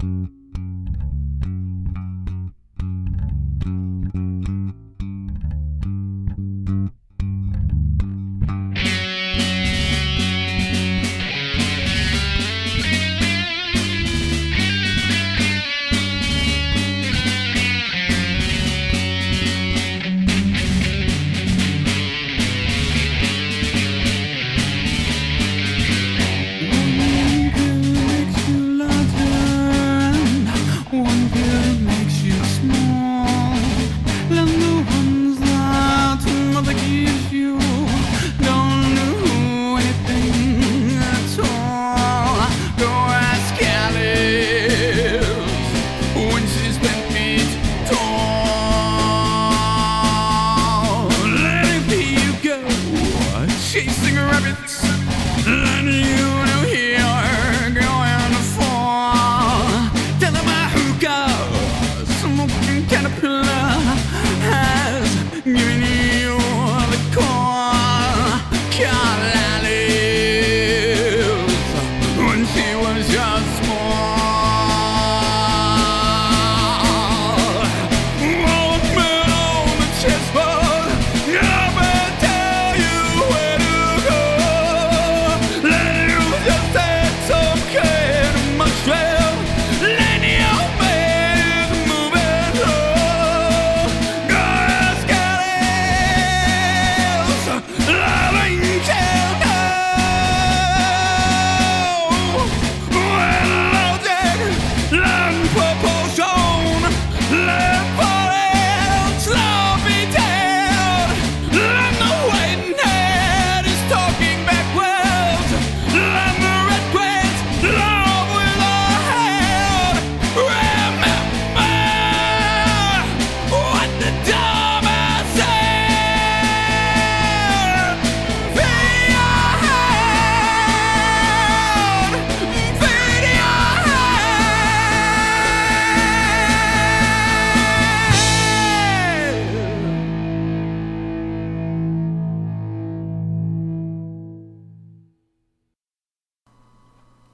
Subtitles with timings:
[0.00, 0.37] Mm-hmm.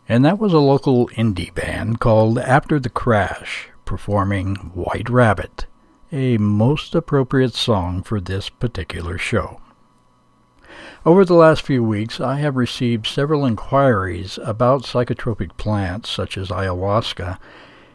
[0.08, 5.66] And that was a local indie band called After the Crash performing White Rabbit,
[6.12, 9.60] a most appropriate song for this particular show.
[11.06, 16.48] Over the last few weeks, I have received several inquiries about psychotropic plants such as
[16.48, 17.38] ayahuasca,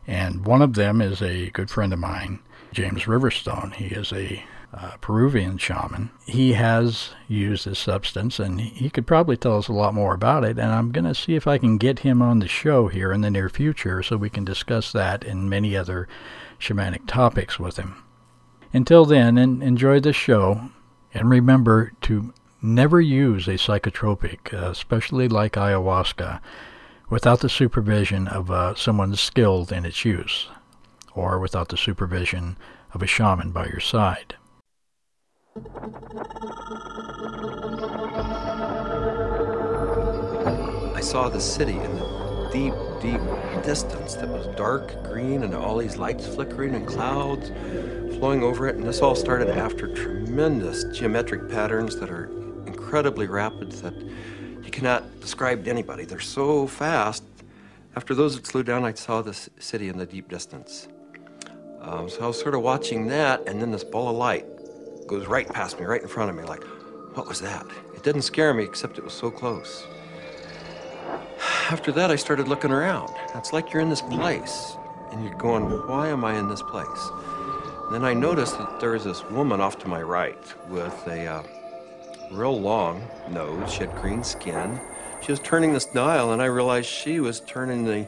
[0.05, 2.39] And one of them is a good friend of mine,
[2.71, 3.73] James Riverstone.
[3.73, 4.43] He is a
[4.73, 6.09] uh, Peruvian shaman.
[6.25, 10.43] He has used this substance, and he could probably tell us a lot more about
[10.43, 10.57] it.
[10.57, 13.21] And I'm going to see if I can get him on the show here in
[13.21, 16.07] the near future so we can discuss that and many other
[16.59, 18.03] shamanic topics with him.
[18.73, 20.69] Until then, enjoy the show,
[21.13, 26.41] and remember to never use a psychotropic, uh, especially like ayahuasca,
[27.09, 30.47] without the supervision of uh, someone skilled in its use,
[31.13, 32.57] or without the supervision
[32.93, 34.35] of a shaman by your side.
[40.95, 43.21] I saw the city in the deep, deep
[43.63, 47.49] distance that was dark green and all these lights flickering and clouds
[48.17, 48.75] flowing over it.
[48.75, 52.25] And this all started after tremendous geometric patterns that are
[52.65, 53.93] incredibly rapid that
[54.73, 56.03] cannot describe to anybody.
[56.03, 57.23] They're so fast
[57.95, 60.87] After those had slowed down, I saw this city in the deep distance.
[61.79, 64.47] Um, so I was sort of watching that, and then this ball of light
[65.05, 66.63] goes right past me, right in front of me, like,
[67.13, 67.67] what was that?
[67.93, 69.85] It didn't scare me, except it was so close.
[71.69, 73.13] After that, I started looking around.
[73.35, 74.75] It's like you're in this place,
[75.11, 77.11] and you're going, why am I in this place?
[77.85, 81.27] And then I noticed that there was this woman off to my right with a
[81.27, 81.43] uh,
[82.33, 83.71] real long nose.
[83.71, 84.79] She had green skin.
[85.21, 88.07] She was turning this dial, and I realized she was turning the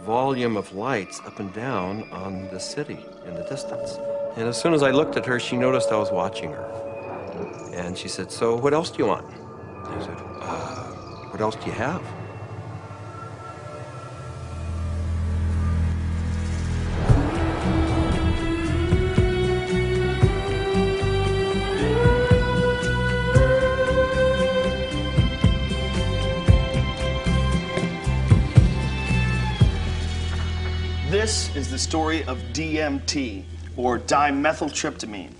[0.00, 3.98] volume of lights up and down on the city in the distance.
[4.36, 7.70] And as soon as I looked at her, she noticed I was watching her.
[7.74, 9.26] And she said, So, what else do you want?
[9.84, 10.84] I said, uh,
[11.30, 12.02] What else do you have?
[31.94, 33.44] Story of DMT,
[33.76, 35.30] or dimethyltryptamine,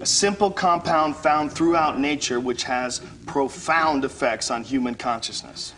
[0.00, 5.74] a simple compound found throughout nature which has profound effects on human consciousness.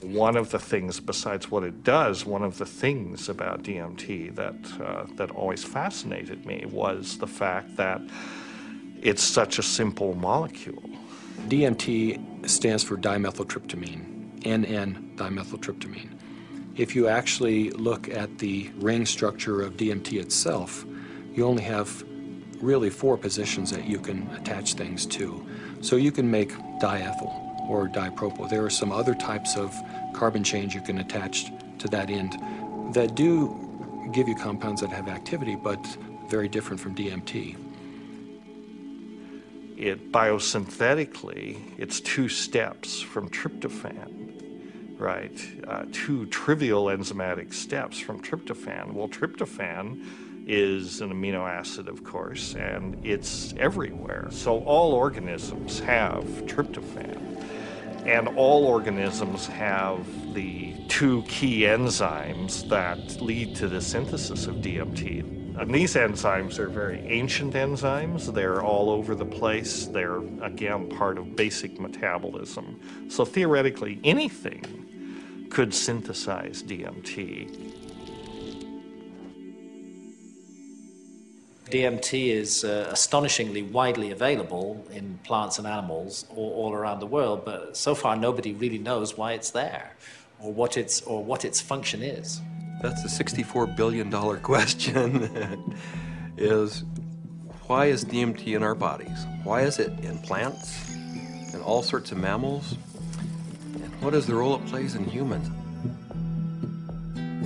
[0.00, 4.80] One of the things, besides what it does, one of the things about DMT that,
[4.80, 8.00] uh, that always fascinated me was the fact that
[9.02, 10.88] it's such a simple molecule.
[11.48, 16.19] DMT stands for dimethyltryptamine, NN dimethyltryptamine.
[16.80, 20.86] If you actually look at the ring structure of DMT itself,
[21.34, 22.02] you only have
[22.62, 25.46] really four positions that you can attach things to.
[25.82, 26.48] So you can make
[26.80, 28.48] diethyl or dipropyl.
[28.48, 29.74] There are some other types of
[30.14, 32.38] carbon chains you can attach to that end
[32.94, 35.84] that do give you compounds that have activity, but
[36.30, 37.58] very different from DMT.
[39.76, 44.19] It biosynthetically, it's two steps from tryptophan
[45.00, 45.40] right?
[45.66, 48.92] Uh, two trivial enzymatic steps from tryptophan.
[48.92, 50.04] Well, tryptophan
[50.46, 54.28] is an amino acid, of course, and it's everywhere.
[54.30, 57.26] So all organisms have tryptophan.
[58.06, 65.58] And all organisms have the two key enzymes that lead to the synthesis of DMT.
[65.60, 68.32] And these enzymes are very ancient enzymes.
[68.32, 69.86] They're all over the place.
[69.86, 72.80] They're, again, part of basic metabolism.
[73.10, 74.89] So theoretically, anything
[75.50, 77.70] could synthesize DMT.
[81.70, 87.44] DMT is uh, astonishingly widely available in plants and animals all, all, around the world,
[87.44, 89.92] but so far nobody really knows why it's there
[90.40, 92.40] or what its, or what its function is.
[92.82, 94.10] That's the $64 billion
[94.42, 95.76] question
[96.36, 96.84] is
[97.66, 99.26] why is DMT in our bodies?
[99.44, 102.76] Why is it in plants and all sorts of mammals?
[104.00, 105.50] What is the role it plays in humans?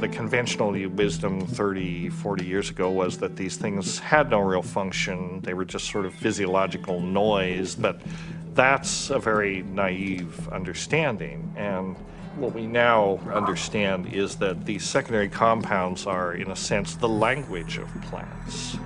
[0.00, 5.40] The conventional wisdom 30, 40 years ago was that these things had no real function.
[5.40, 8.00] They were just sort of physiological noise, but
[8.54, 11.52] that's a very naive understanding.
[11.56, 11.96] And
[12.37, 17.78] what we now understand is that these secondary compounds are, in a sense, the language
[17.78, 18.76] of plants.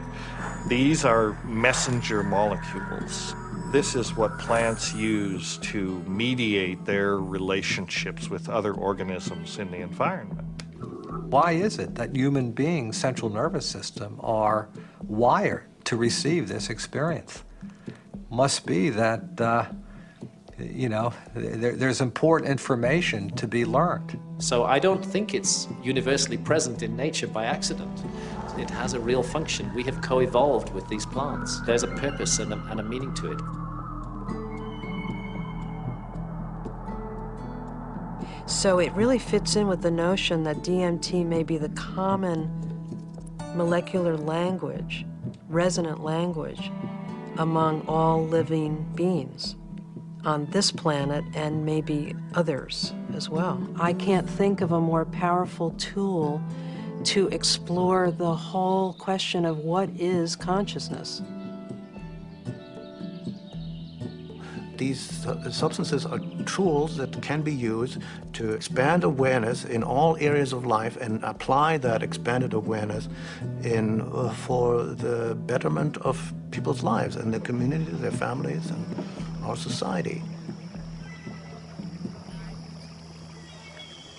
[0.68, 3.34] These are messenger molecules.
[3.70, 10.62] This is what plants use to mediate their relationships with other organisms in the environment.
[11.30, 14.70] Why is it that human beings' central nervous system are
[15.02, 17.44] wired to receive this experience?
[18.30, 19.66] Must be that, uh,
[20.58, 24.18] you know, there, there's important information to be learned.
[24.38, 28.02] So I don't think it's universally present in nature by accident.
[28.59, 29.73] It has a real function.
[29.75, 31.61] We have co evolved with these plants.
[31.61, 33.41] There's a purpose and a, and a meaning to it.
[38.49, 42.50] So it really fits in with the notion that DMT may be the common
[43.55, 45.05] molecular language,
[45.49, 46.71] resonant language,
[47.37, 49.55] among all living beings
[50.25, 53.67] on this planet and maybe others as well.
[53.79, 56.43] I can't think of a more powerful tool
[57.05, 61.23] to explore the whole question of what is consciousness.
[64.78, 67.99] these substances are tools that can be used
[68.33, 73.09] to expand awareness in all areas of life and apply that expanded awareness
[73.62, 78.87] in uh, for the betterment of people's lives and their communities, their families, and
[79.45, 80.23] our society.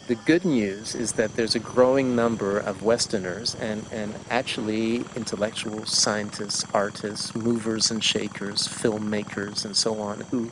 [0.09, 5.95] The good news is that there's a growing number of Westerners and, and actually intellectuals,
[5.95, 10.51] scientists, artists, movers and shakers, filmmakers, and so on, who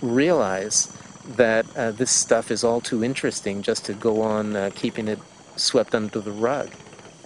[0.00, 0.96] realize
[1.36, 5.18] that uh, this stuff is all too interesting just to go on uh, keeping it
[5.56, 6.70] swept under the rug.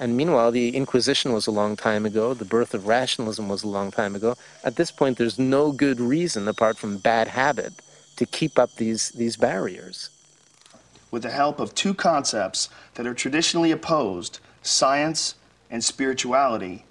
[0.01, 3.69] And meanwhile, the Inquisition was a long time ago, the birth of rationalism was a
[3.69, 4.35] long time ago.
[4.65, 7.73] At this point, there's no good reason, apart from bad habit,
[8.17, 10.11] to keep up these, these barriers.
[11.11, 15.37] With the help of two concepts that are traditionally opposed, science
[15.71, 16.85] and spirituality,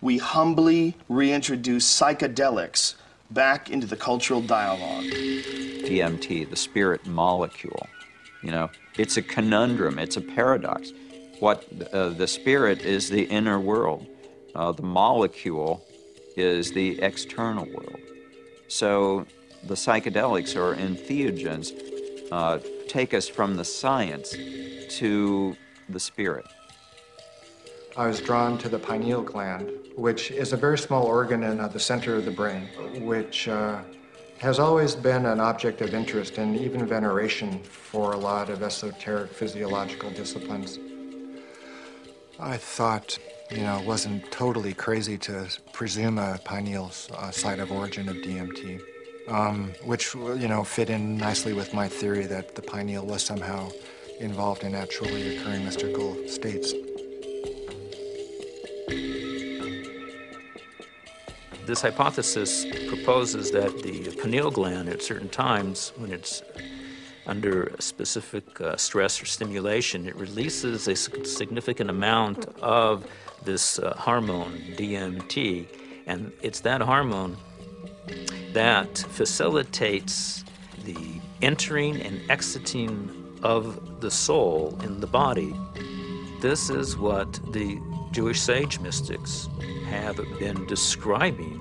[0.00, 2.94] we humbly reintroduce psychedelics
[3.30, 5.04] back into the cultural dialogue.
[5.04, 7.86] DMT, the spirit molecule,
[8.42, 10.92] you know, it's a conundrum, it's a paradox.
[11.40, 14.06] What uh, the spirit is the inner world,
[14.54, 15.84] uh, the molecule
[16.36, 18.00] is the external world.
[18.68, 19.26] So
[19.64, 21.72] the psychedelics or entheogens
[22.30, 24.34] uh, take us from the science
[24.98, 25.56] to
[25.88, 26.46] the spirit.
[27.96, 31.68] I was drawn to the pineal gland, which is a very small organ in uh,
[31.68, 32.68] the center of the brain,
[33.02, 33.82] which uh,
[34.38, 39.32] has always been an object of interest and even veneration for a lot of esoteric
[39.32, 40.78] physiological disciplines.
[42.40, 43.16] I thought,
[43.50, 48.16] you know, it wasn't totally crazy to presume a pineal uh, site of origin of
[48.16, 48.80] DMT,
[49.28, 53.70] um, which, you know, fit in nicely with my theory that the pineal was somehow
[54.20, 56.72] involved in naturally occurring mystical states.
[61.66, 66.42] This hypothesis proposes that the pineal gland at certain times, when it's
[67.26, 73.06] under specific uh, stress or stimulation, it releases a significant amount of
[73.44, 75.66] this uh, hormone, DMT.
[76.06, 77.38] And it's that hormone
[78.52, 80.44] that facilitates
[80.84, 80.96] the
[81.42, 83.10] entering and exiting
[83.42, 85.54] of the soul in the body.
[86.40, 87.80] This is what the
[88.12, 89.48] Jewish sage mystics
[89.86, 91.60] have been describing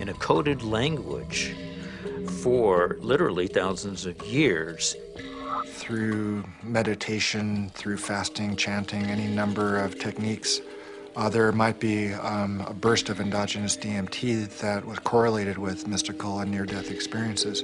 [0.00, 1.54] in a coded language
[2.42, 4.96] for literally thousands of years.
[5.66, 10.60] Through meditation, through fasting, chanting, any number of techniques,
[11.14, 16.40] uh, there might be um, a burst of endogenous DMT that was correlated with mystical
[16.40, 17.62] and near death experiences.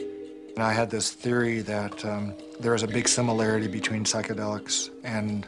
[0.54, 5.46] And I had this theory that um, there was a big similarity between psychedelics and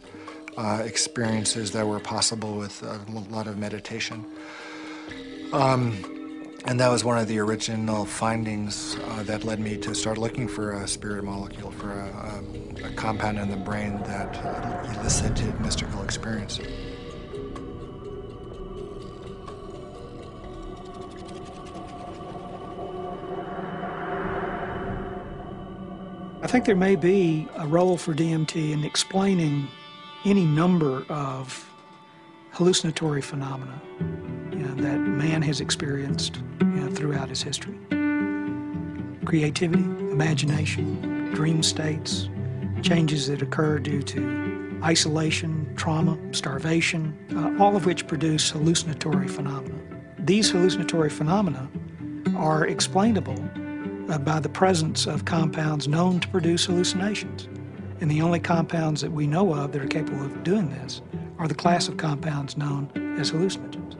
[0.57, 4.25] uh, experiences that were possible with a lot of meditation.
[5.53, 6.05] Um,
[6.67, 10.47] and that was one of the original findings uh, that led me to start looking
[10.47, 15.59] for a spirit molecule, for a, a, um, a compound in the brain that elicited
[15.61, 16.61] mystical experience.
[26.51, 29.69] Think there may be a role for DMT in explaining
[30.25, 31.73] any number of
[32.51, 33.81] hallucinatory phenomena
[34.51, 37.79] you know, that man has experienced you know, throughout his history.
[39.25, 42.29] Creativity, imagination, dream states,
[42.83, 49.79] changes that occur due to isolation, trauma, starvation, uh, all of which produce hallucinatory phenomena.
[50.19, 51.71] These hallucinatory phenomena
[52.35, 53.39] are explainable
[54.11, 57.45] Uh, by the presence of compounds known to produce hallucinations.
[58.01, 61.01] And the only compounds that we know of that are capable of doing this
[61.39, 62.91] are the class of compounds known
[63.21, 63.95] as hallucinogens.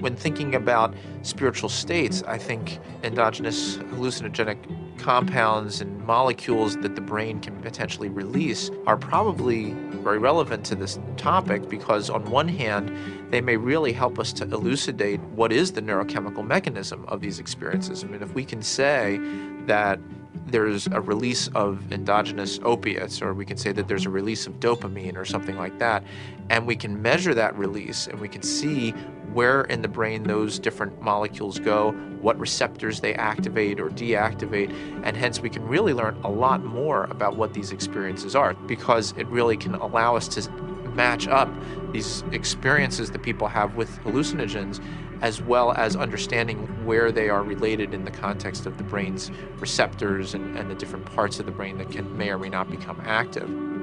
[0.00, 7.38] When thinking about spiritual states, I think endogenous hallucinogenic compounds and molecules that the brain
[7.38, 12.94] can potentially release are probably very relevant to this topic because, on one hand,
[13.30, 18.04] they may really help us to elucidate what is the neurochemical mechanism of these experiences.
[18.04, 19.18] I mean, if we can say
[19.66, 19.98] that
[20.46, 24.60] there's a release of endogenous opiates, or we can say that there's a release of
[24.60, 26.04] dopamine or something like that,
[26.50, 28.94] and we can measure that release and we can see
[29.32, 35.16] where in the brain those different molecules go, what receptors they activate or deactivate, and
[35.16, 39.26] hence we can really learn a lot more about what these experiences are because it
[39.28, 40.50] really can allow us to
[40.94, 41.52] match up
[41.92, 44.80] these experiences that people have with hallucinogens
[45.22, 50.34] as well as understanding where they are related in the context of the brain's receptors
[50.34, 53.00] and, and the different parts of the brain that can may or may not become
[53.04, 53.73] active.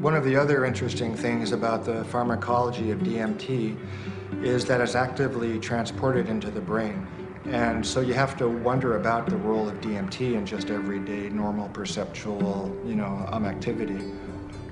[0.00, 3.76] One of the other interesting things about the pharmacology of DMT
[4.42, 7.06] is that it's actively transported into the brain.
[7.44, 11.68] And so you have to wonder about the role of DMT in just everyday normal
[11.68, 14.02] perceptual, you know, um, activity.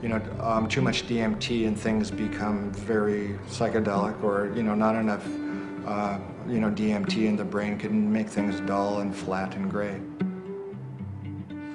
[0.01, 4.95] You know, um, too much DMT and things become very psychedelic, or you know, not
[4.95, 5.27] enough,
[5.87, 10.01] uh, you know, DMT in the brain can make things dull and flat and gray.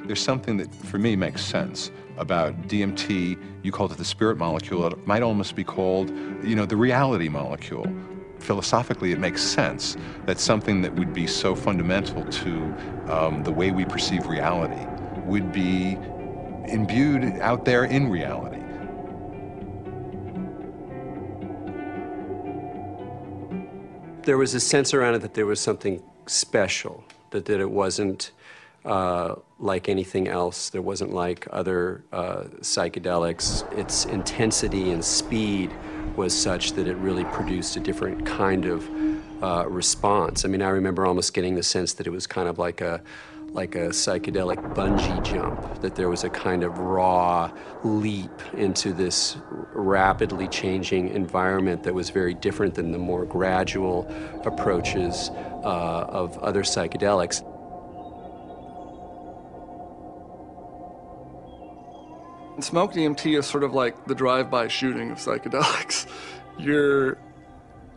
[0.05, 3.37] There's something that, for me, makes sense about DMT.
[3.63, 4.85] You called it the spirit molecule.
[4.87, 6.09] It might almost be called,
[6.43, 7.87] you know, the reality molecule.
[8.39, 9.95] Philosophically, it makes sense
[10.25, 12.75] that something that would be so fundamental to
[13.07, 14.85] um, the way we perceive reality
[15.25, 15.97] would be
[16.67, 18.59] imbued out there in reality.
[24.23, 28.31] There was a sense around it that there was something special, that, that it wasn't
[28.85, 30.69] uh, like anything else.
[30.69, 33.71] There wasn't like other uh, psychedelics.
[33.77, 35.71] Its intensity and speed
[36.15, 38.89] was such that it really produced a different kind of
[39.41, 40.45] uh, response.
[40.45, 43.01] I mean, I remember almost getting the sense that it was kind of like a
[43.53, 47.51] like a psychedelic bungee jump, that there was a kind of raw
[47.83, 49.37] leap into this
[49.73, 54.11] rapidly changing environment that was very different than the more gradual
[54.43, 55.29] approaches
[55.63, 57.43] uh, of other psychedelics.
[62.59, 66.07] Smoke DMT is sort of like the drive-by shooting of psychedelics.
[66.57, 67.17] You're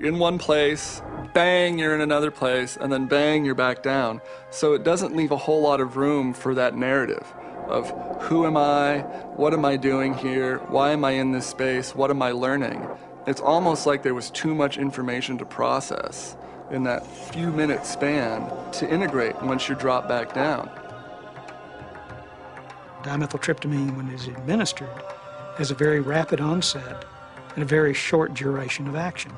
[0.01, 4.21] in one place, bang, you're in another place, and then bang, you're back down.
[4.51, 7.33] So it doesn't leave a whole lot of room for that narrative
[7.67, 7.91] of
[8.23, 9.01] who am I,
[9.37, 12.87] what am I doing here, why am I in this space, what am I learning.
[13.27, 16.37] It's almost like there was too much information to process
[16.71, 20.71] in that few minute span to integrate once you drop back down.
[23.07, 24.91] Dimethyltryptamine, when it is administered,
[25.59, 27.05] has a very rapid onset
[27.55, 29.33] and a very short duration of action.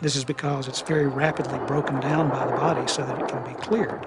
[0.00, 3.42] This is because it's very rapidly broken down by the body so that it can
[3.42, 4.06] be cleared.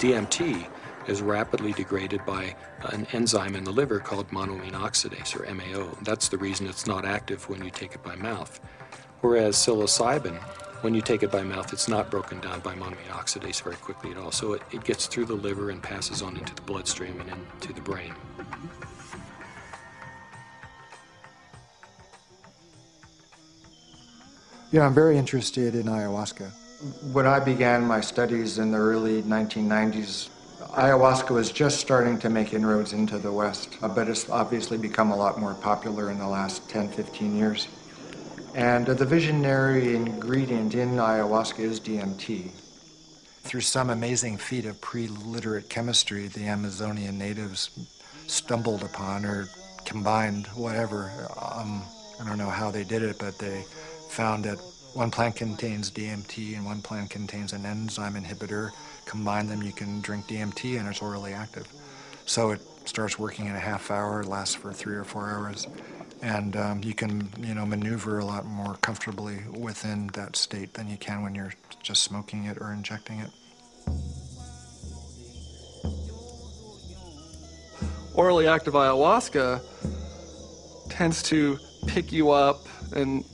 [0.00, 0.66] DMT
[1.06, 5.96] is rapidly degraded by an enzyme in the liver called monoamine oxidase, or MAO.
[6.02, 8.60] That's the reason it's not active when you take it by mouth.
[9.20, 10.36] Whereas psilocybin,
[10.82, 14.10] when you take it by mouth, it's not broken down by monoamine oxidase very quickly
[14.12, 14.32] at all.
[14.32, 17.72] So it, it gets through the liver and passes on into the bloodstream and into
[17.72, 18.14] the brain.
[24.72, 26.50] Yeah, I'm very interested in ayahuasca.
[27.12, 32.54] When I began my studies in the early 1990s, ayahuasca was just starting to make
[32.54, 36.68] inroads into the West, but it's obviously become a lot more popular in the last
[36.70, 37.68] 10, 15 years.
[38.54, 42.50] And the visionary ingredient in ayahuasca is DMT.
[43.42, 47.70] Through some amazing feat of pre literate chemistry, the Amazonian natives
[48.26, 49.48] stumbled upon or
[49.84, 51.10] combined whatever.
[51.40, 51.82] Um,
[52.20, 53.64] I don't know how they did it, but they
[54.08, 54.58] found that
[54.94, 58.70] one plant contains DMT and one plant contains an enzyme inhibitor.
[59.04, 61.68] Combine them, you can drink DMT and it's orally active.
[62.26, 65.68] So it starts working in a half hour, lasts for three or four hours,
[66.22, 70.88] and um, you can you know maneuver a lot more comfortably within that state than
[70.88, 71.52] you can when you're
[71.82, 73.30] just smoking it or injecting it.
[78.14, 79.62] Orally active ayahuasca
[80.90, 83.24] tends to pick you up and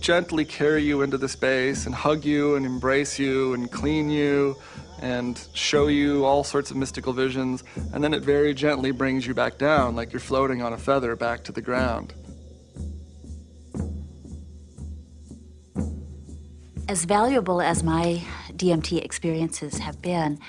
[0.00, 4.56] gently carry you into the space and hug you and embrace you and clean you
[5.06, 7.62] and show you all sorts of mystical visions.
[7.92, 11.14] And then it very gently brings you back down like you're floating on a feather
[11.14, 12.12] back to the ground.
[16.88, 20.40] As valuable as my DMT experiences have been,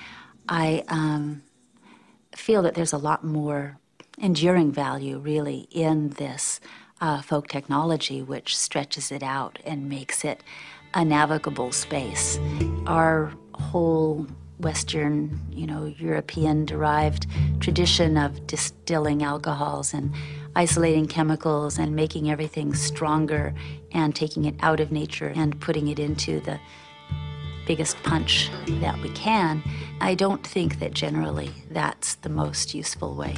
[0.48, 1.42] I um,
[2.34, 3.78] feel that there's a lot more
[4.18, 6.60] enduring value really in this
[7.00, 10.42] uh, folk technology, which stretches it out and makes it
[10.94, 12.40] a navigable space.
[12.86, 14.26] Our whole
[14.60, 17.26] Western, you know, European derived
[17.60, 20.12] tradition of distilling alcohols and
[20.56, 23.54] isolating chemicals and making everything stronger
[23.92, 26.58] and taking it out of nature and putting it into the
[27.68, 29.62] biggest punch that we can,
[30.00, 33.36] I don't think that generally that's the most useful way.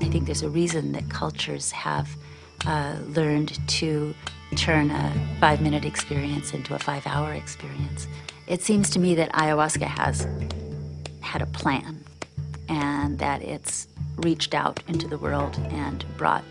[0.00, 2.08] I think there's a reason that cultures have
[2.66, 4.14] uh, learned to
[4.56, 8.06] turn a five minute experience into a five hour experience.
[8.50, 10.26] It seems to me that ayahuasca has
[11.20, 12.04] had a plan
[12.68, 13.86] and that it's
[14.16, 16.42] reached out into the world and brought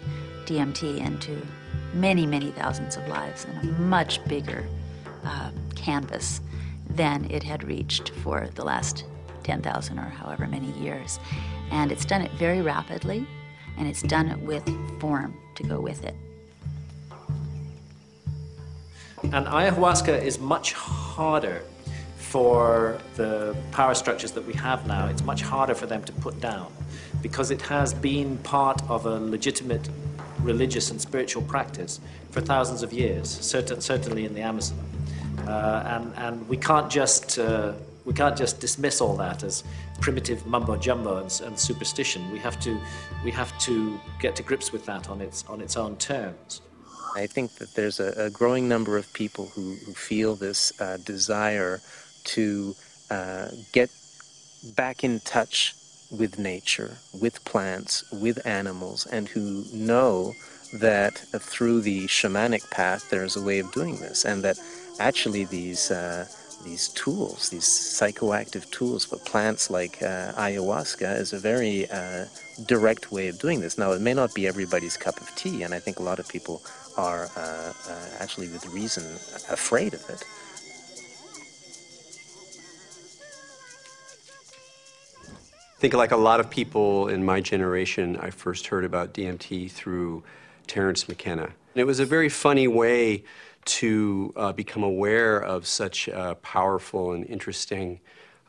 [0.45, 1.45] DMT into
[1.93, 4.65] many, many thousands of lives in a much bigger
[5.25, 6.39] uh, canvas
[6.89, 9.03] than it had reached for the last
[9.43, 11.19] 10,000 or however many years.
[11.69, 13.27] And it's done it very rapidly
[13.77, 14.63] and it's done it with
[15.01, 16.15] form to go with it.
[19.21, 21.61] And ayahuasca is much harder
[22.31, 25.07] for the power structures that we have now.
[25.11, 26.67] It's much harder for them to put down
[27.21, 29.89] because it has been part of a legitimate
[30.41, 31.99] religious and spiritual practice
[32.31, 34.79] for thousands of years, certain, certainly in the Amazon.
[35.47, 37.73] Uh, and, and we can't just uh,
[38.05, 39.63] We can't just dismiss all that as
[40.01, 42.21] primitive mumbo jumbo and, and superstition.
[42.31, 42.71] We have to,
[43.23, 46.61] we have to get to grips with that on its, on its own terms.
[47.15, 50.97] I think that there's a, a growing number of people who, who feel this uh,
[51.05, 51.81] desire
[52.35, 52.75] to
[53.09, 53.89] uh, get
[54.75, 55.73] back in touch
[56.11, 60.33] with nature, with plants, with animals, and who know
[60.73, 61.17] that
[61.51, 64.57] through the shamanic path there's a way of doing this, and that
[64.99, 66.25] actually these uh,
[66.63, 72.25] these tools, these psychoactive tools for plants like uh, ayahuasca, is a very uh,
[72.65, 73.77] direct way of doing this.
[73.77, 76.27] Now, it may not be everybody's cup of tea, and I think a lot of
[76.27, 76.61] people
[76.97, 79.03] are uh, uh, actually, with reason,
[79.49, 80.23] afraid of it.
[85.79, 89.71] I think, like a lot of people in my generation, I first heard about DMT
[89.71, 90.25] through
[90.67, 91.43] Terence McKenna.
[91.43, 93.23] And it was a very funny way
[93.63, 98.01] to uh, become aware of such a powerful and interesting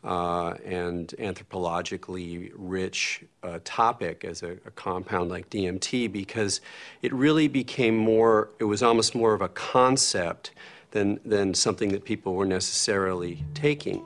[0.03, 6.61] uh, and anthropologically rich uh, topic as a, a, compound like DMT because
[7.01, 10.51] it really became more, it was almost more of a concept
[10.91, 14.05] than, than something that people were necessarily taking.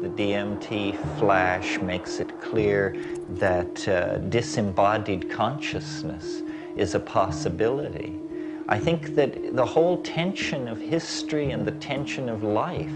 [0.00, 2.96] The DMT flash makes it clear
[3.32, 6.40] that uh, disembodied consciousness
[6.74, 8.18] is a possibility.
[8.66, 12.90] I think that the whole tension of history and the tension of life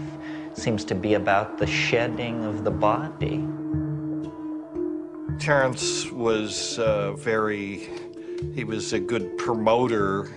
[0.55, 3.45] seems to be about the shedding of the body.
[5.37, 7.87] Terence was uh, very,
[8.55, 10.29] he was a good promoter.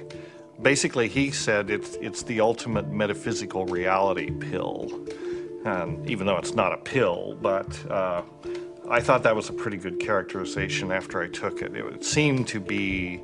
[0.61, 5.07] Basically, he said it's, it's the ultimate metaphysical reality pill.
[5.68, 8.22] And even though it's not a pill, but uh,
[8.88, 11.76] I thought that was a pretty good characterization after I took it.
[11.76, 13.20] It seemed to be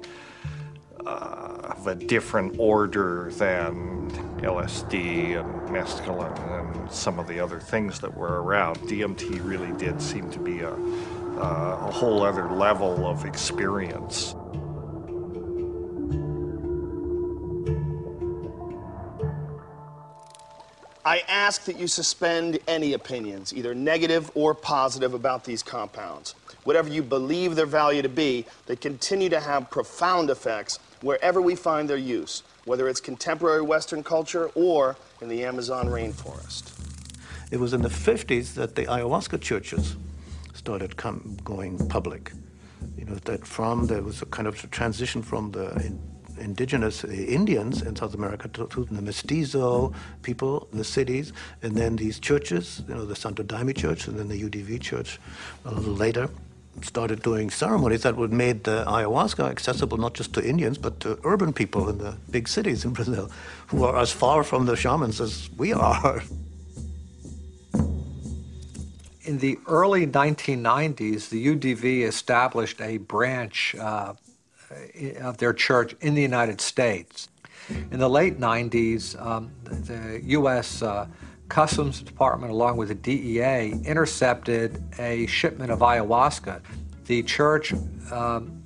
[1.07, 4.11] uh, of a different order than
[4.42, 8.76] LSD and mescaline and some of the other things that were around.
[8.80, 14.35] DMT really did seem to be a, uh, a whole other level of experience.
[21.07, 26.35] I ask that you suspend any opinions, either negative or positive, about these compounds.
[26.64, 31.57] Whatever you believe their value to be, they continue to have profound effects wherever we
[31.57, 36.73] find their use, whether it's contemporary Western culture or in the Amazon rainforest.
[37.51, 39.97] It was in the 50s that the ayahuasca churches
[40.55, 42.33] started come, going public.
[42.97, 45.95] You know, that from there was a kind of transition from the
[46.38, 49.92] indigenous Indians in South America to, to, the mestizo
[50.23, 54.18] people in the cities, and then these churches, you know, the Santo Daime Church and
[54.18, 55.18] then the UDV Church
[55.64, 56.29] a little later
[56.83, 61.18] started doing ceremonies that would made the ayahuasca accessible not just to Indians but to
[61.25, 63.31] urban people in the big cities in Brazil,
[63.68, 66.23] who are as far from the shamans as we are.
[69.27, 74.12] In the early 1990s, the UDV established a branch uh,
[75.21, 77.29] of their church in the United States.
[77.91, 80.83] In the late 90s, um, the, U.S.
[80.83, 81.07] Uh,
[81.49, 86.61] Customs Department, along with the DEA, intercepted a shipment of ayahuasca.
[87.07, 87.73] The church
[88.11, 88.63] um,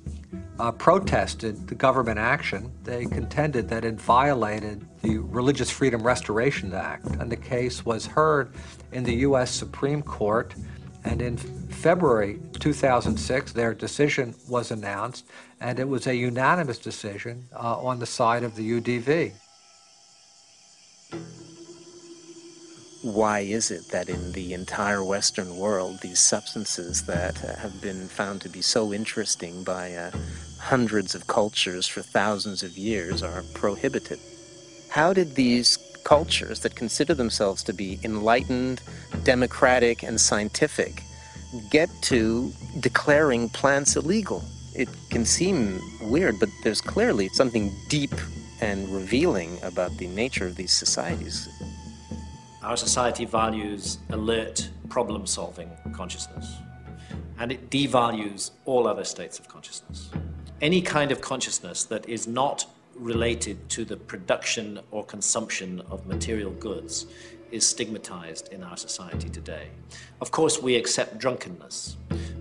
[0.59, 2.71] uh, protested the government action.
[2.83, 8.53] They contended that it violated the Religious Freedom Restoration Act, and the case was heard
[8.91, 9.51] in the U.S.
[9.51, 10.53] Supreme Court.
[11.05, 11.37] And in
[11.81, 15.25] February 2006, their decision was announced,
[15.61, 19.33] and it was a unanimous decision uh, on the side of the UDV.
[23.01, 28.07] why is it that in the entire Western world, these substances that uh, have been
[28.09, 30.11] found to be so interesting by uh,
[30.59, 34.19] hundreds of cultures for thousands of years are prohibited?
[34.89, 38.81] How did these cultures that consider themselves to be enlightened,
[39.23, 41.03] democratic, and scientific
[41.69, 44.43] get to declaring plants illegal?
[44.75, 48.13] It can seem weird, but there's clearly something deep
[48.61, 51.49] and revealing about the nature of these societies.
[52.61, 56.57] Our society values alert, problem solving consciousness,
[57.39, 60.09] and it devalues all other states of consciousness.
[60.61, 66.51] Any kind of consciousness that is not related to the production or consumption of material
[66.51, 67.05] goods
[67.51, 69.67] is stigmatized in our society today.
[70.21, 71.97] Of course, we accept drunkenness.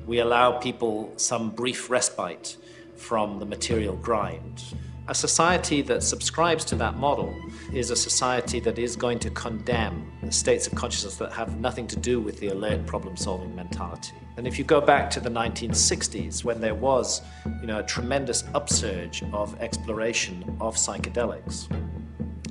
[0.06, 2.56] We allow people some brief respite
[2.96, 4.62] from the material grind.
[5.08, 7.34] A society that subscribes to that model
[7.72, 11.96] is a society that is going to condemn states of consciousness that have nothing to
[11.96, 14.12] do with the alert problem solving mentality.
[14.36, 17.22] And if you go back to the 1960s, when there was
[17.60, 21.68] you know, a tremendous upsurge of exploration of psychedelics,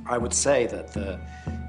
[0.07, 1.19] I would say that the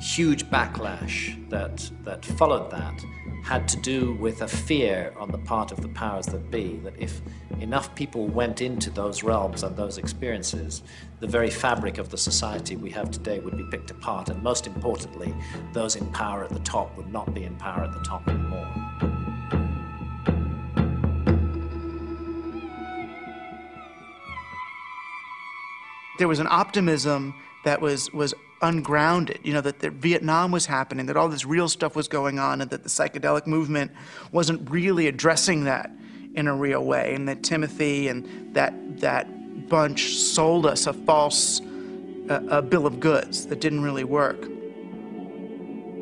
[0.01, 3.05] huge backlash that, that followed that
[3.45, 6.93] had to do with a fear on the part of the powers that be that
[6.99, 7.21] if
[7.61, 10.83] enough people went into those realms and those experiences,
[11.21, 14.67] the very fabric of the society we have today would be picked apart, and most
[14.67, 15.35] importantly,
[15.73, 18.69] those in power at the top would not be in power at the top anymore.
[26.19, 27.35] There was an optimism
[27.65, 31.69] that was, was ungrounded, you know, that, that Vietnam was happening, that all this real
[31.69, 33.91] stuff was going on, and that the psychedelic movement
[34.33, 35.91] wasn't really addressing that
[36.35, 41.61] in a real way, and that Timothy and that, that bunch sold us a false
[42.31, 44.43] uh, a bill of goods that didn't really work.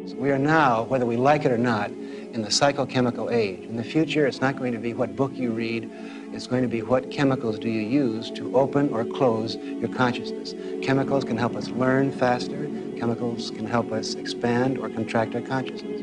[0.08, 3.60] So we are now, whether we like it or not, in the psychochemical age.
[3.60, 5.90] In the future, it's not going to be what book you read,
[6.36, 10.54] it's going to be what chemicals do you use to open or close your consciousness.
[10.82, 16.02] Chemicals can help us learn faster, chemicals can help us expand or contract our consciousness.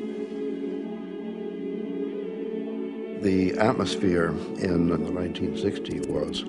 [3.21, 6.43] The atmosphere in the 1960s was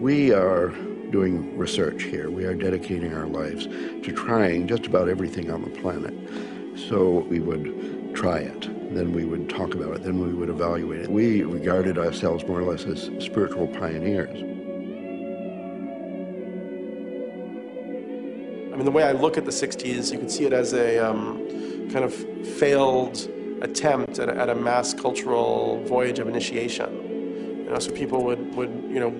[0.00, 0.70] we are
[1.10, 2.30] doing research here.
[2.30, 6.14] We are dedicating our lives to trying just about everything on the planet.
[6.88, 11.00] So we would try it then we would talk about it, then we would evaluate
[11.00, 11.10] it.
[11.10, 14.42] We regarded ourselves more or less as spiritual pioneers.
[18.72, 20.98] I mean, the way I look at the 60s, you can see it as a
[20.98, 21.38] um,
[21.92, 23.28] kind of failed
[23.62, 27.64] attempt at a, at a, mass cultural voyage of initiation.
[27.64, 29.10] You know, so people would, would, you know,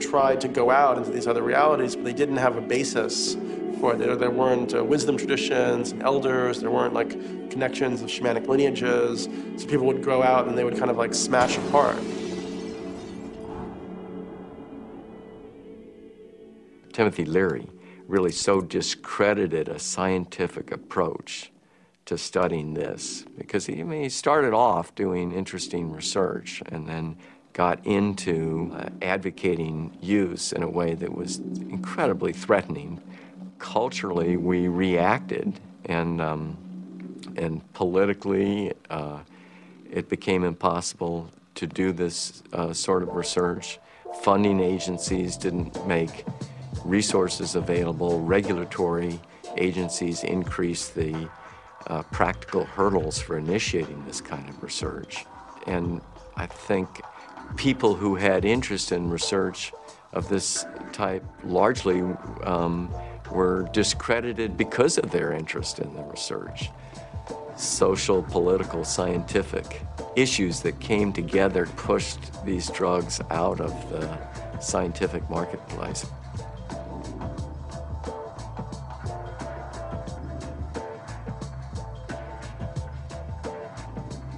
[0.00, 3.36] try to go out into these other realities, but they didn't have a basis
[3.80, 3.98] for it.
[3.98, 6.60] There, there weren't uh, wisdom traditions and elders.
[6.60, 7.10] There weren't like
[7.50, 9.28] connections of shamanic lineages.
[9.56, 11.98] So people would grow out and they would kind of like smash apart.
[16.92, 17.68] Timothy Leary
[18.08, 21.52] really so discredited a scientific approach
[22.06, 27.18] to studying this because he, I mean, he started off doing interesting research and then
[27.56, 33.00] got into uh, advocating use in a way that was incredibly threatening
[33.58, 36.54] culturally we reacted, and um,
[37.36, 39.20] and politically uh,
[39.90, 43.78] it became impossible to do this uh, sort of research.
[44.20, 46.26] Funding agencies didn't make
[46.84, 48.20] resources available.
[48.20, 49.18] Regulatory
[49.56, 51.26] agencies increased the
[51.86, 55.24] uh, practical hurdles for initiating this kind of research.
[55.66, 56.02] And
[56.36, 57.00] I think
[57.56, 59.72] people who had interest in research
[60.12, 62.00] of this type largely
[62.44, 62.92] um,
[63.30, 66.70] were discredited because of their interest in the research.
[67.56, 69.82] Social, political, scientific
[70.14, 74.18] issues that came together pushed these drugs out of the
[74.60, 76.06] scientific marketplace.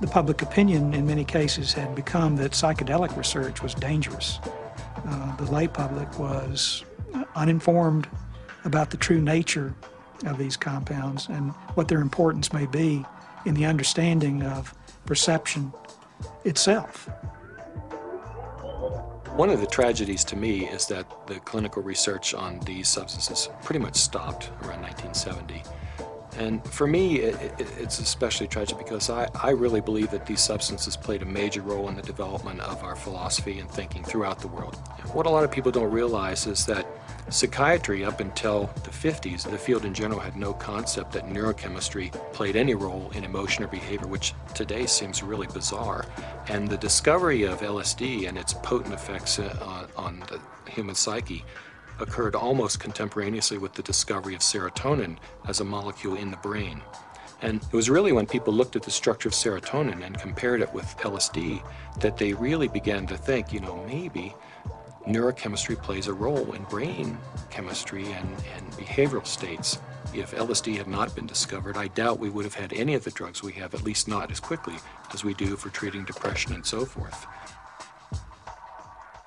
[0.00, 4.38] The public opinion in many cases had become that psychedelic research was dangerous.
[5.04, 6.84] Uh, the lay public was
[7.34, 8.08] uninformed
[8.64, 9.74] about the true nature
[10.26, 13.04] of these compounds and what their importance may be
[13.44, 14.74] in the understanding of
[15.06, 15.72] perception
[16.44, 17.08] itself.
[19.34, 23.78] One of the tragedies to me is that the clinical research on these substances pretty
[23.78, 25.62] much stopped around 1970.
[26.38, 30.40] And for me, it, it, it's especially tragic because I, I really believe that these
[30.40, 34.46] substances played a major role in the development of our philosophy and thinking throughout the
[34.46, 34.76] world.
[35.12, 36.86] What a lot of people don't realize is that
[37.28, 42.54] psychiatry, up until the 50s, the field in general had no concept that neurochemistry played
[42.54, 46.06] any role in emotion or behavior, which today seems really bizarre.
[46.48, 51.44] And the discovery of LSD and its potent effects uh, on, on the human psyche
[52.00, 56.82] occurred almost contemporaneously with the discovery of serotonin as a molecule in the brain.
[57.40, 60.72] And it was really when people looked at the structure of serotonin and compared it
[60.72, 61.62] with LSD
[62.00, 64.34] that they really began to think, you know, maybe
[65.06, 67.16] neurochemistry plays a role in brain
[67.50, 69.78] chemistry and, and behavioral states.
[70.14, 73.10] If LSD had not been discovered, I doubt we would have had any of the
[73.10, 74.74] drugs we have, at least not as quickly
[75.12, 77.26] as we do for treating depression and so forth.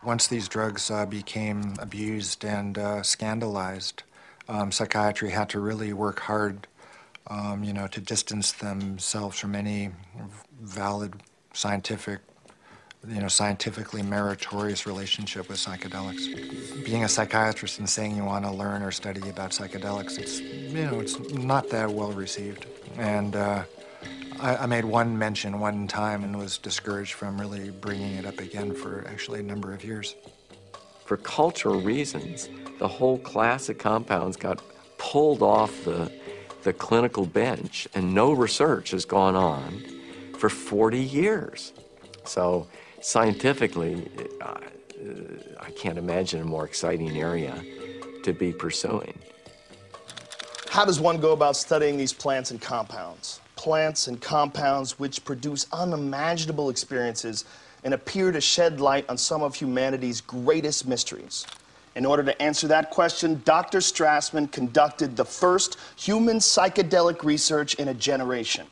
[0.03, 4.01] Once these drugs uh, became abused and uh, scandalized,
[4.49, 6.67] um, psychiatry had to really work hard,
[7.27, 9.91] um, you know, to distance themselves from any
[10.59, 11.13] valid
[11.53, 12.19] scientific,
[13.07, 16.83] you know, scientifically meritorious relationship with psychedelics.
[16.83, 20.83] Being a psychiatrist and saying you want to learn or study about psychedelics, it's, you
[20.83, 22.65] know, it's not that well received.
[22.97, 23.63] And uh,
[24.41, 28.39] I, I, made one mention one time and was discouraged from really bringing it up
[28.39, 30.15] again for actually a number of years.
[31.05, 32.49] For cultural reasons,
[32.79, 34.61] the whole class of compounds got
[34.97, 36.11] pulled off the
[36.63, 39.83] the clinical bench, and no research has gone on
[40.37, 41.73] for 40 years.
[42.23, 42.67] So,
[43.01, 44.07] scientifically,
[44.41, 44.59] uh,
[45.59, 47.63] I can't imagine a more exciting area
[48.23, 49.17] to be pursuing.
[50.69, 53.40] How does one go about studying these plants and compounds?
[53.61, 57.45] Plants and compounds which produce unimaginable experiences
[57.83, 61.45] and appear to shed light on some of humanity's greatest mysteries.
[61.95, 63.77] In order to answer that question, Dr.
[63.77, 68.65] Strassman conducted the first human psychedelic research in a generation.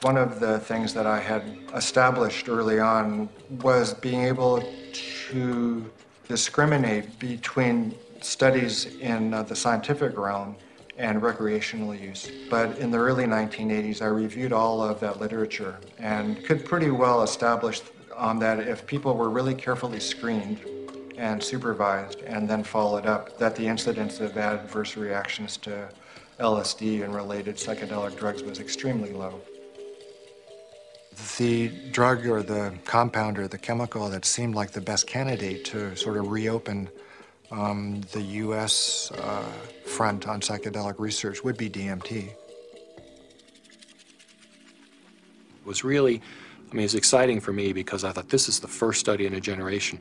[0.00, 3.28] One of the things that I had established early on
[3.60, 4.66] was being able
[5.28, 5.90] to
[6.28, 10.56] discriminate between studies in uh, the scientific realm
[10.96, 12.30] and recreational use.
[12.48, 17.22] But in the early 1980s, I reviewed all of that literature and could pretty well
[17.22, 17.82] establish
[18.16, 20.60] on that if people were really carefully screened
[21.16, 25.88] and supervised and then followed up, that the incidence of adverse reactions to
[26.40, 29.40] LSD and related psychedelic drugs was extremely low.
[31.38, 35.94] The drug or the compound or the chemical that seemed like the best candidate to
[35.94, 36.88] sort of reopen
[37.54, 39.12] um, the U.S.
[39.12, 39.42] Uh,
[39.86, 42.28] front on psychedelic research would be DMT.
[42.28, 42.36] It
[45.64, 46.20] was really,
[46.70, 49.26] I mean, it was exciting for me because I thought this is the first study
[49.26, 50.00] in a generation.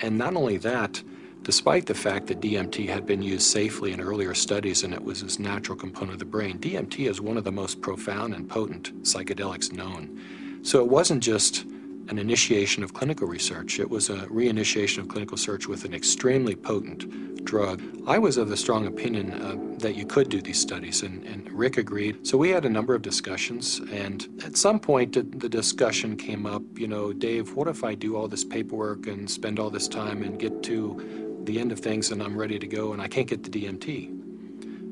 [0.00, 1.02] And not only that,
[1.42, 5.22] despite the fact that DMT had been used safely in earlier studies and it was
[5.22, 8.94] this natural component of the brain, DMT is one of the most profound and potent
[9.02, 10.60] psychedelics known.
[10.62, 11.66] So it wasn't just
[12.08, 13.80] an initiation of clinical research.
[13.80, 17.82] It was a reinitiation of clinical research with an extremely potent drug.
[18.06, 21.50] I was of the strong opinion uh, that you could do these studies, and, and,
[21.52, 22.26] Rick agreed.
[22.26, 26.62] So we had a number of discussions, and at some point the, discussion came up,
[26.76, 30.22] you know, Dave, what if I do all this paperwork and spend all this time
[30.22, 33.28] and get to the end of things and I'm ready to go and I can't
[33.28, 34.08] get the DMT?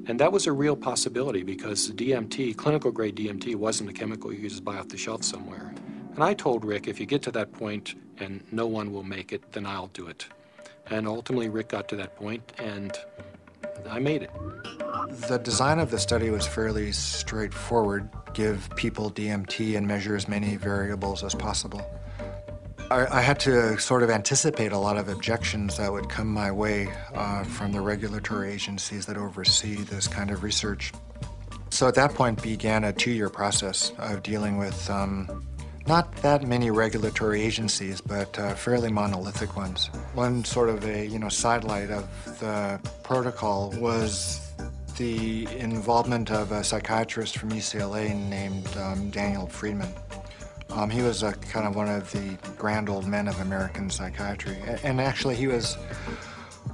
[0.08, 4.40] And that was a real possibility because DMT, clinical grade DMT, wasn't a chemical you
[4.40, 5.72] could just buy off the shelf somewhere.
[6.14, 9.32] And I told Rick, if you get to that point and no one will make
[9.32, 10.26] it, then I'll do it.
[10.90, 12.92] And ultimately, Rick got to that point, and
[13.88, 14.30] I made it.
[15.28, 20.56] The design of the study was fairly straightforward give people DMT and measure as many
[20.56, 21.82] variables as possible.
[22.90, 26.50] I, I had to sort of anticipate a lot of objections that would come my
[26.50, 30.92] way uh, from the regulatory agencies that oversee this kind of research.
[31.70, 35.46] So at that point began a two year process of dealing with um,
[35.86, 39.88] not that many regulatory agencies, but uh, fairly monolithic ones.
[40.14, 42.08] One sort of a you know sidelight of
[42.40, 44.52] the protocol was
[44.96, 49.92] the involvement of a psychiatrist from UCLA named um, Daniel Freedman.
[50.70, 54.56] Um, he was a, kind of one of the grand old men of American psychiatry,
[54.82, 55.76] and actually he was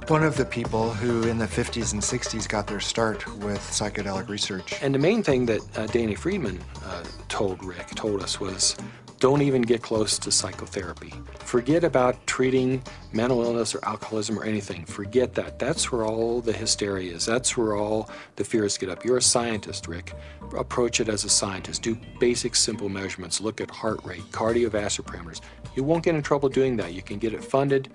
[0.09, 4.27] one of the people who in the 50s and 60s got their start with psychedelic
[4.27, 4.73] research.
[4.81, 8.75] And the main thing that uh, Danny Freedman uh, told Rick, told us was
[9.19, 11.13] don't even get close to psychotherapy.
[11.39, 14.85] Forget about treating mental illness or alcoholism or anything.
[14.85, 15.59] Forget that.
[15.59, 17.25] That's where all the hysteria is.
[17.25, 19.03] That's where all the fears get up.
[19.03, 20.13] You're a scientist, Rick.
[20.57, 21.81] Approach it as a scientist.
[21.83, 23.41] Do basic, simple measurements.
[23.41, 25.41] Look at heart rate, cardiovascular parameters.
[25.75, 26.93] You won't get in trouble doing that.
[26.93, 27.89] You can get it funded,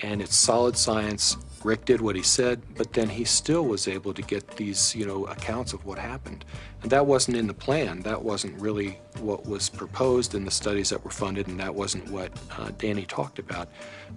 [0.00, 1.36] and it's solid science.
[1.64, 5.04] Rick did what he said, but then he still was able to get these, you
[5.04, 6.44] know, accounts of what happened.
[6.82, 8.00] And that wasn't in the plan.
[8.02, 12.08] That wasn't really what was proposed in the studies that were funded, and that wasn't
[12.10, 13.68] what uh, Danny talked about.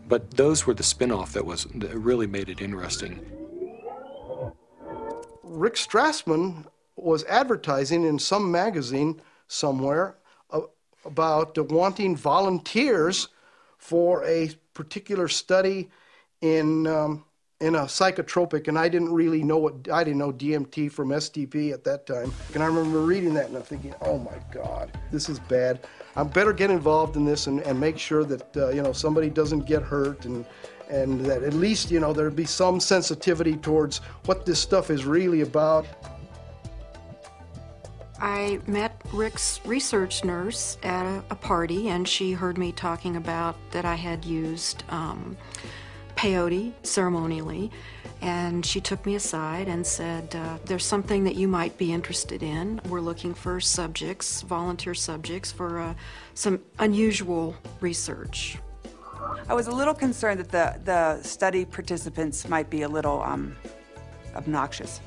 [0.07, 3.25] But those were the spin-off that was that really made it interesting.
[5.43, 6.65] Rick Strassman
[6.95, 10.15] was advertising in some magazine somewhere
[11.03, 13.29] about wanting volunteers
[13.77, 15.89] for a particular study
[16.41, 17.25] in um,
[17.61, 21.71] in a psychotropic, and I didn't really know what I didn't know DMT from STP
[21.71, 22.33] at that time.
[22.55, 25.87] And I remember reading that and I'm thinking, oh my God, this is bad.
[26.15, 29.29] I better get involved in this and, and make sure that uh, you know somebody
[29.29, 30.45] doesn't get hurt and
[30.89, 35.05] and that at least you know there'd be some sensitivity towards what this stuff is
[35.05, 35.85] really about.
[38.21, 43.55] I met Rick's research nurse at a, a party, and she heard me talking about
[43.71, 44.83] that I had used.
[44.89, 45.35] Um,
[46.15, 47.71] peyote ceremonially,
[48.21, 52.43] and she took me aside and said, uh, There's something that you might be interested
[52.43, 52.79] in.
[52.87, 55.93] We're looking for subjects, volunteer subjects, for uh,
[56.35, 58.59] some unusual research.
[59.49, 63.55] I was a little concerned that the, the study participants might be a little um,
[64.35, 65.01] obnoxious.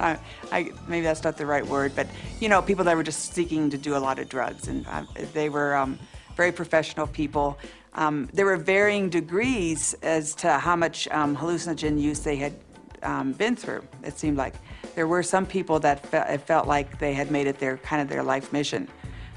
[0.00, 0.18] I,
[0.50, 2.08] I, maybe that's not the right word, but
[2.40, 5.04] you know, people that were just seeking to do a lot of drugs, and uh,
[5.32, 5.98] they were um,
[6.36, 7.58] very professional people.
[7.94, 12.54] Um, there were varying degrees as to how much um, hallucinogen use they had
[13.02, 13.86] um, been through.
[14.02, 14.54] It seemed like
[14.94, 18.00] there were some people that fe- it felt like they had made it their kind
[18.02, 18.88] of their life mission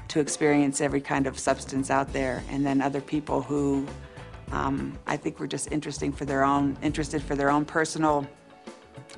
[0.08, 3.86] to experience every kind of substance out there, and then other people who
[4.52, 8.26] um, I think were just interesting for their own interested for their own personal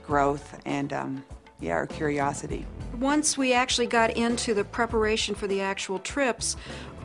[0.07, 1.24] growth and um,
[1.61, 2.66] yeah, our curiosity.
[2.98, 6.57] Once we actually got into the preparation for the actual trips,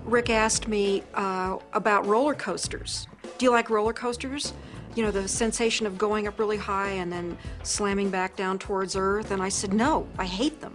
[0.06, 3.08] Rick asked me uh, about roller coasters.
[3.38, 4.54] Do you like roller coasters?
[4.96, 8.96] You know, the sensation of going up really high and then slamming back down towards
[8.96, 9.32] Earth.
[9.32, 10.74] And I said, No, I hate them.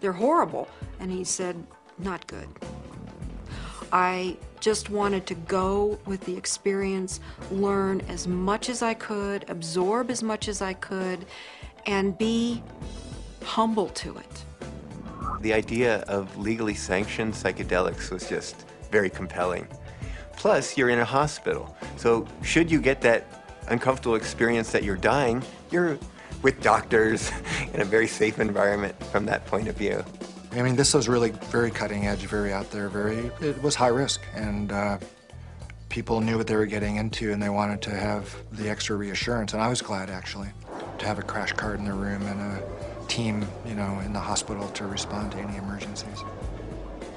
[0.00, 0.68] They're horrible.
[1.00, 1.62] And he said,
[1.98, 2.48] Not good.
[3.90, 10.10] I just wanted to go with the experience, learn as much as I could, absorb
[10.10, 11.24] as much as I could,
[11.86, 12.62] and be
[13.44, 14.44] humble to it.
[15.40, 19.66] The idea of legally sanctioned psychedelics was just very compelling.
[20.36, 21.76] Plus, you're in a hospital.
[21.96, 25.98] So, should you get that uncomfortable experience that you're dying, you're
[26.42, 27.30] with doctors
[27.74, 30.04] in a very safe environment from that point of view.
[30.52, 33.88] I mean, this was really very cutting edge, very out there, very, it was high
[33.88, 34.22] risk.
[34.34, 34.98] And uh,
[35.88, 39.52] people knew what they were getting into and they wanted to have the extra reassurance.
[39.52, 40.48] And I was glad, actually,
[40.98, 42.62] to have a crash cart in the room and a
[43.08, 46.22] team, you know, in the hospital to respond to any emergencies.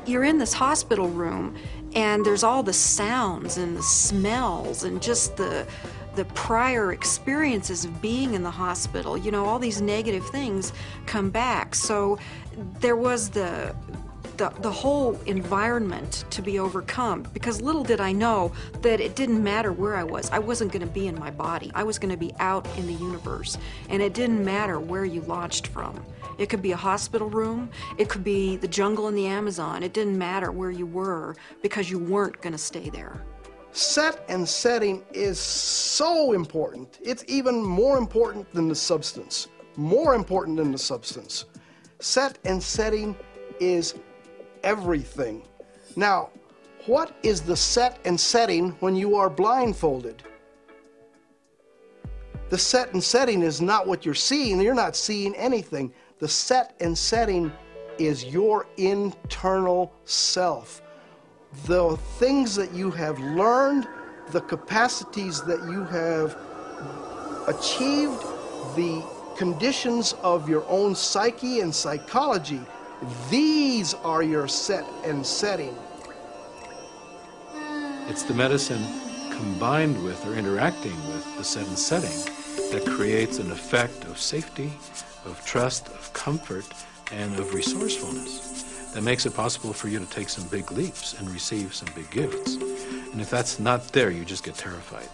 [0.05, 1.55] You're in this hospital room,
[1.93, 5.67] and there's all the sounds and the smells and just the
[6.15, 9.17] the prior experiences of being in the hospital.
[9.17, 10.73] You know, all these negative things
[11.05, 11.73] come back.
[11.73, 12.19] So
[12.81, 13.73] there was the
[14.41, 19.43] the, the whole environment to be overcome because little did I know that it didn't
[19.43, 20.31] matter where I was.
[20.31, 21.71] I wasn't going to be in my body.
[21.75, 23.59] I was going to be out in the universe.
[23.89, 26.03] And it didn't matter where you launched from.
[26.39, 27.69] It could be a hospital room,
[27.99, 29.83] it could be the jungle in the Amazon.
[29.83, 33.21] It didn't matter where you were because you weren't going to stay there.
[33.73, 36.97] Set and setting is so important.
[37.03, 39.49] It's even more important than the substance.
[39.75, 41.45] More important than the substance.
[41.99, 43.15] Set and setting
[43.59, 43.93] is
[44.63, 45.43] everything.
[45.95, 46.29] Now,
[46.85, 50.23] what is the set and setting when you are blindfolded?
[52.49, 54.59] The set and setting is not what you're seeing.
[54.59, 55.93] You're not seeing anything.
[56.19, 57.51] The set and setting
[57.97, 60.81] is your internal self.
[61.65, 63.87] The things that you have learned,
[64.31, 66.35] the capacities that you have
[67.47, 68.21] achieved,
[68.75, 69.03] the
[69.37, 72.61] conditions of your own psyche and psychology
[73.29, 75.75] these are your set and setting.
[78.07, 78.83] It's the medicine
[79.31, 82.33] combined with or interacting with the set and setting
[82.71, 84.71] that creates an effect of safety,
[85.25, 86.65] of trust, of comfort,
[87.11, 91.29] and of resourcefulness that makes it possible for you to take some big leaps and
[91.29, 92.55] receive some big gifts.
[92.55, 95.07] And if that's not there, you just get terrified.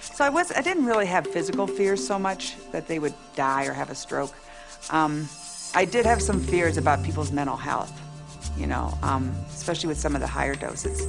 [0.00, 3.66] So I was I didn't really have physical fears so much that they would die
[3.66, 4.34] or have a stroke.
[4.90, 5.28] Um,
[5.74, 7.92] I did have some fears about people's mental health,
[8.56, 11.06] you know, um, especially with some of the higher doses.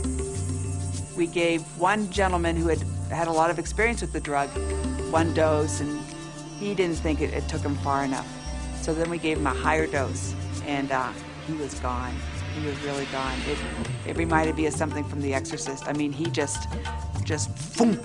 [1.16, 2.80] We gave one gentleman who had
[3.10, 4.49] had a lot of experience with the drug
[5.12, 5.99] one dose, and
[6.60, 8.28] he didn't think it, it took him far enough.
[8.82, 10.36] So then we gave him a higher dose,
[10.66, 11.12] and uh,
[11.47, 12.14] he was gone.
[12.60, 13.38] He was really gone.
[13.47, 13.57] It,
[14.10, 15.88] it reminded me of something from The Exorcist.
[15.88, 16.68] I mean, he just,
[17.24, 17.99] just boom,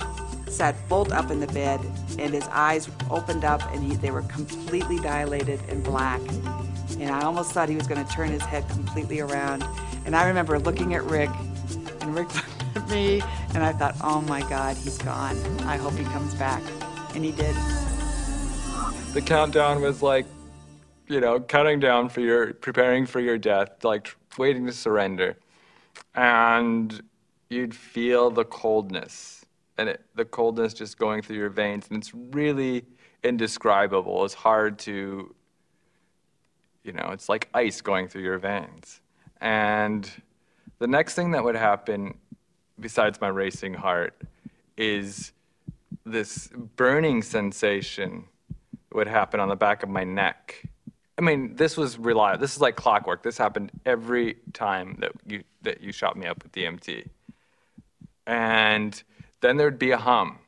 [0.55, 1.81] sat bolt up in the bed,
[2.19, 6.21] and his eyes opened up, and he, they were completely dilated and black.
[6.99, 9.65] And I almost thought he was going to turn his head completely around.
[10.07, 11.31] And I remember looking at Rick,
[12.01, 13.21] and Rick looked at me,
[13.53, 15.37] and I thought, oh my God, he's gone.
[15.63, 16.63] I hope he comes back.
[17.15, 17.55] And he did.
[19.13, 20.27] The countdown was like,
[21.09, 25.37] you know, counting down for your, preparing for your death, like waiting to surrender.
[26.15, 27.03] And
[27.51, 29.44] you'd feel the coldness
[29.79, 32.85] and it, the coldness just going through your veins, and it's really
[33.23, 34.25] indescribable.
[34.25, 35.35] It's hard to,
[36.85, 39.01] you know, it's like ice going through your veins.
[39.41, 40.11] And
[40.79, 42.19] the next thing that would happen,
[42.79, 44.21] besides my racing heart,
[44.77, 45.33] is
[46.05, 48.25] this burning sensation
[48.93, 50.63] would happen on the back of my neck.
[51.17, 52.41] I mean, this was reliable.
[52.41, 53.23] This is like clockwork.
[53.23, 57.09] This happened every time that you that you shot me up with DMT.
[58.27, 59.03] And
[59.45, 60.39] then there'd be a hum,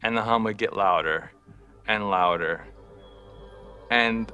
[0.00, 1.32] and the hum would get louder
[1.88, 2.64] and louder,
[3.90, 4.30] and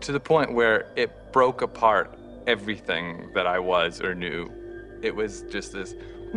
[0.00, 4.48] to the point where it broke apart everything that I was or knew.
[5.02, 5.94] It was just this.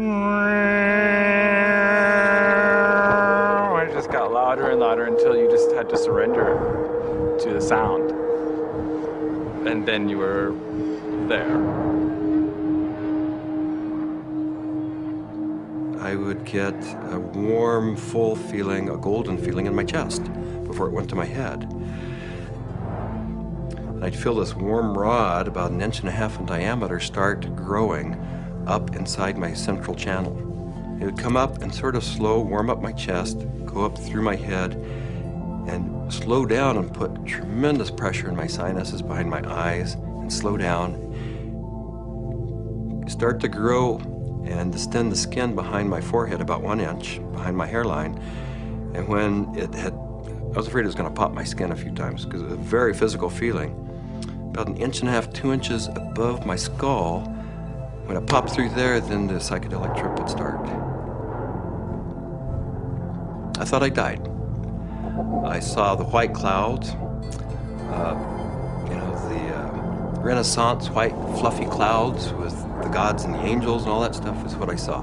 [3.83, 8.09] It just got louder and louder until you just had to surrender to the sound.
[9.67, 10.55] And then you were
[11.27, 11.82] there.
[16.03, 16.75] I would get
[17.13, 20.21] a warm, full feeling, a golden feeling in my chest
[20.65, 21.63] before it went to my head.
[23.87, 27.55] And I'd feel this warm rod, about an inch and a half in diameter, start
[27.55, 28.15] growing
[28.67, 30.37] up inside my central channel.
[30.99, 34.23] It would come up and sort of slow, warm up my chest, go up through
[34.23, 34.73] my head,
[35.69, 40.57] and slow down and put tremendous pressure in my sinuses behind my eyes, and slow
[40.57, 40.99] down.
[43.07, 44.01] Start to grow
[44.45, 48.17] and distend the skin behind my forehead about one inch, behind my hairline.
[48.93, 51.75] And when it had, I was afraid it was going to pop my skin a
[51.75, 53.79] few times because it was a very physical feeling.
[54.51, 57.21] About an inch and a half, two inches above my skull,
[58.05, 60.59] when it popped through there, then the psychedelic trip would start.
[63.57, 64.27] I thought I died.
[65.45, 68.15] I saw the white clouds, uh,
[68.89, 73.91] you know, the uh, Renaissance white fluffy clouds with the gods and the angels and
[73.91, 75.01] all that stuff is what I saw.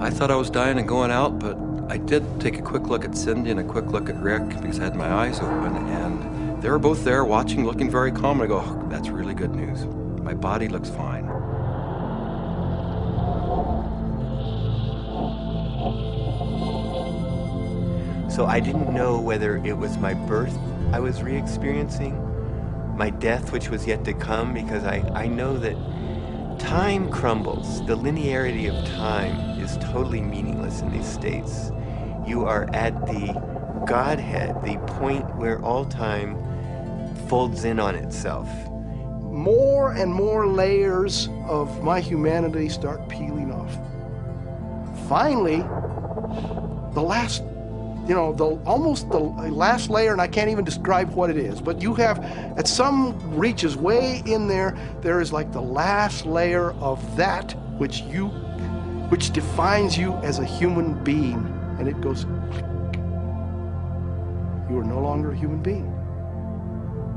[0.00, 1.58] I thought I was dying and going out, but
[1.88, 4.78] I did take a quick look at Cindy and a quick look at Rick because
[4.78, 8.40] I had my eyes open, and they were both there watching, looking very calm.
[8.40, 9.86] And I go, oh, that's really good news.
[10.22, 11.26] My body looks fine.
[18.30, 20.56] So I didn't know whether it was my birth
[20.92, 22.14] I was re experiencing,
[22.96, 25.76] my death, which was yet to come, because I, I know that
[26.58, 27.84] time crumbles.
[27.86, 31.70] The linearity of time is totally meaningless in these states.
[32.26, 33.32] You are at the
[33.86, 36.36] Godhead, the point where all time
[37.28, 38.48] folds in on itself.
[39.20, 43.78] More and more layers of my humanity start peeling off.
[45.08, 45.58] Finally,
[46.92, 47.42] the last
[48.08, 51.60] you know, the almost the last layer, and I can't even describe what it is,
[51.60, 52.18] but you have,
[52.58, 58.00] at some reaches way in there, there is like the last layer of that which
[58.00, 58.28] you,
[59.10, 61.36] which defines you as a human being,
[61.78, 62.24] and it goes.
[64.70, 65.86] You are no longer a human being.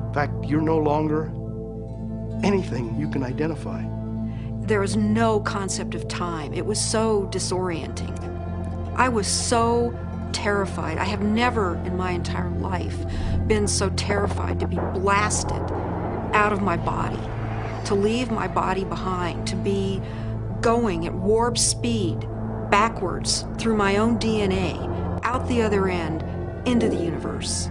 [0.07, 1.31] In fact, you're no longer
[2.43, 3.81] anything you can identify.
[4.67, 6.53] There was no concept of time.
[6.53, 8.17] It was so disorienting.
[8.95, 9.97] I was so
[10.33, 10.97] terrified.
[10.97, 12.97] I have never in my entire life
[13.47, 15.61] been so terrified to be blasted
[16.33, 17.19] out of my body,
[17.85, 20.01] to leave my body behind, to be
[20.61, 22.27] going at warp speed
[22.69, 26.23] backwards through my own DNA, out the other end,
[26.67, 27.69] into the universe.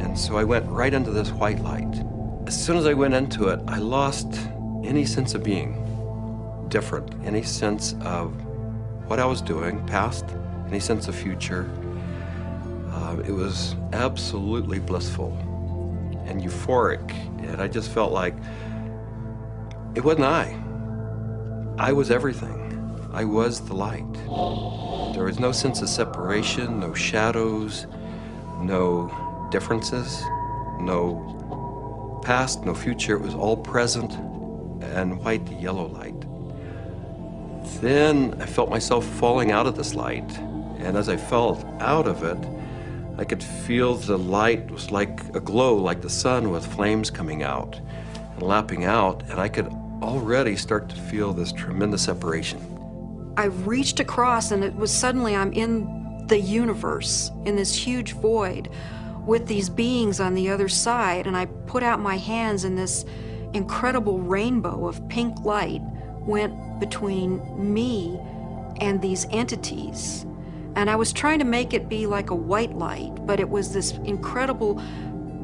[0.00, 2.02] And so I went right into this white light.
[2.46, 4.40] As soon as I went into it, I lost
[4.82, 5.86] any sense of being
[6.68, 8.34] different, any sense of
[9.10, 10.24] what I was doing, past,
[10.68, 11.68] any sense of future.
[12.92, 15.36] Uh, it was absolutely blissful
[16.26, 17.10] and euphoric,
[17.44, 18.36] and I just felt like
[19.96, 20.56] it wasn't I.
[21.76, 23.10] I was everything.
[23.12, 24.14] I was the light.
[25.14, 27.88] There was no sense of separation, no shadows,
[28.60, 30.22] no differences,
[30.78, 33.16] no past, no future.
[33.16, 34.12] It was all present
[34.94, 36.19] and white yellow light.
[37.80, 40.30] Then I felt myself falling out of this light,
[40.78, 42.38] and as I fell out of it,
[43.16, 47.42] I could feel the light was like a glow, like the sun with flames coming
[47.42, 47.80] out
[48.34, 49.66] and lapping out, and I could
[50.02, 52.60] already start to feel this tremendous separation.
[53.36, 58.68] I reached across, and it was suddenly I'm in the universe, in this huge void,
[59.26, 63.04] with these beings on the other side, and I put out my hands, and this
[63.54, 65.80] incredible rainbow of pink light
[66.20, 67.40] went between
[67.72, 68.18] me
[68.80, 70.24] and these entities.
[70.74, 73.72] And I was trying to make it be like a white light, but it was
[73.72, 74.82] this incredible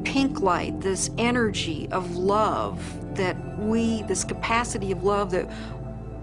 [0.04, 2.80] pink light, this energy of love
[3.16, 5.50] that we, this capacity of love that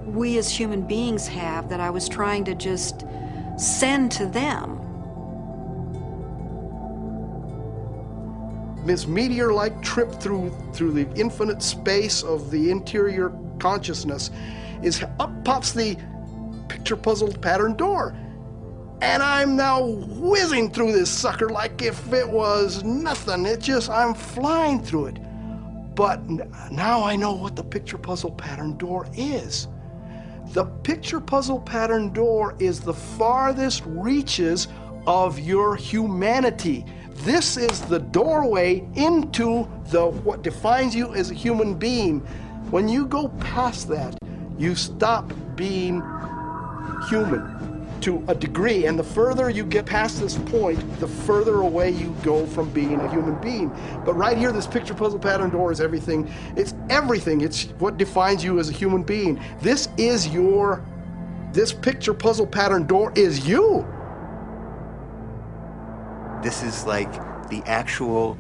[0.05, 3.05] we as human beings have, that I was trying to just
[3.57, 4.79] send to them.
[8.85, 14.29] This meteor-like trip through through the infinite space of the interior consciousness
[14.83, 15.97] is up pops the
[16.67, 18.15] picture puzzled pattern door.
[19.01, 23.45] And I'm now whizzing through this sucker like if it was nothing.
[23.45, 25.19] It just, I'm flying through it.
[25.95, 26.21] But
[26.71, 29.67] now I know what the picture puzzle pattern door is.
[30.53, 34.67] The picture puzzle pattern door is the farthest reaches
[35.05, 36.85] of your humanity.
[37.17, 42.19] This is the doorway into the what defines you as a human being.
[42.71, 44.17] When you go past that,
[44.57, 46.01] you stop being
[47.09, 47.63] human
[48.01, 48.85] to a degree.
[48.85, 52.99] And the further you get past this point, the further away you go from being
[52.99, 53.69] a human being.
[54.05, 56.31] But right here, this picture puzzle pattern door is everything.
[56.57, 57.41] It's everything.
[57.41, 59.41] It's what defines you as a human being.
[59.61, 60.83] This is your
[61.53, 63.85] this picture puzzle pattern door is you.
[66.41, 67.11] This is like
[67.49, 68.37] the actual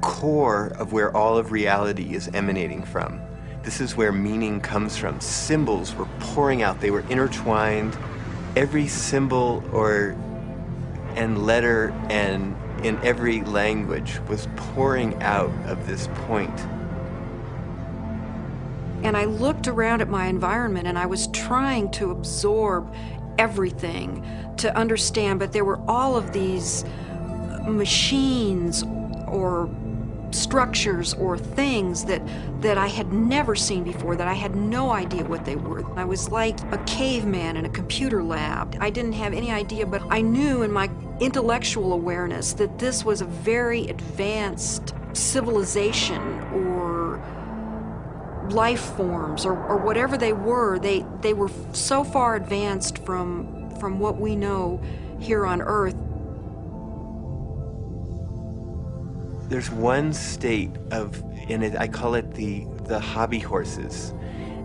[0.00, 3.21] core of where all of reality is emanating from.
[3.62, 5.20] This is where meaning comes from.
[5.20, 7.96] Symbols were pouring out, they were intertwined.
[8.56, 10.16] Every symbol or
[11.14, 16.58] and letter and in every language was pouring out of this point.
[19.04, 22.92] And I looked around at my environment and I was trying to absorb
[23.38, 24.26] everything
[24.58, 26.84] to understand, but there were all of these
[27.66, 28.82] machines
[29.26, 29.66] or
[30.34, 32.22] structures or things that
[32.60, 35.84] that I had never seen before that I had no idea what they were.
[35.98, 38.76] I was like a caveman in a computer lab.
[38.80, 43.20] I didn't have any idea, but I knew in my intellectual awareness that this was
[43.20, 46.20] a very advanced civilization
[46.52, 47.22] or
[48.50, 50.78] life forms or, or whatever they were.
[50.78, 54.80] They they were so far advanced from from what we know
[55.18, 55.96] here on earth
[59.52, 64.14] there's one state of, and it, I call it the, the hobby horses,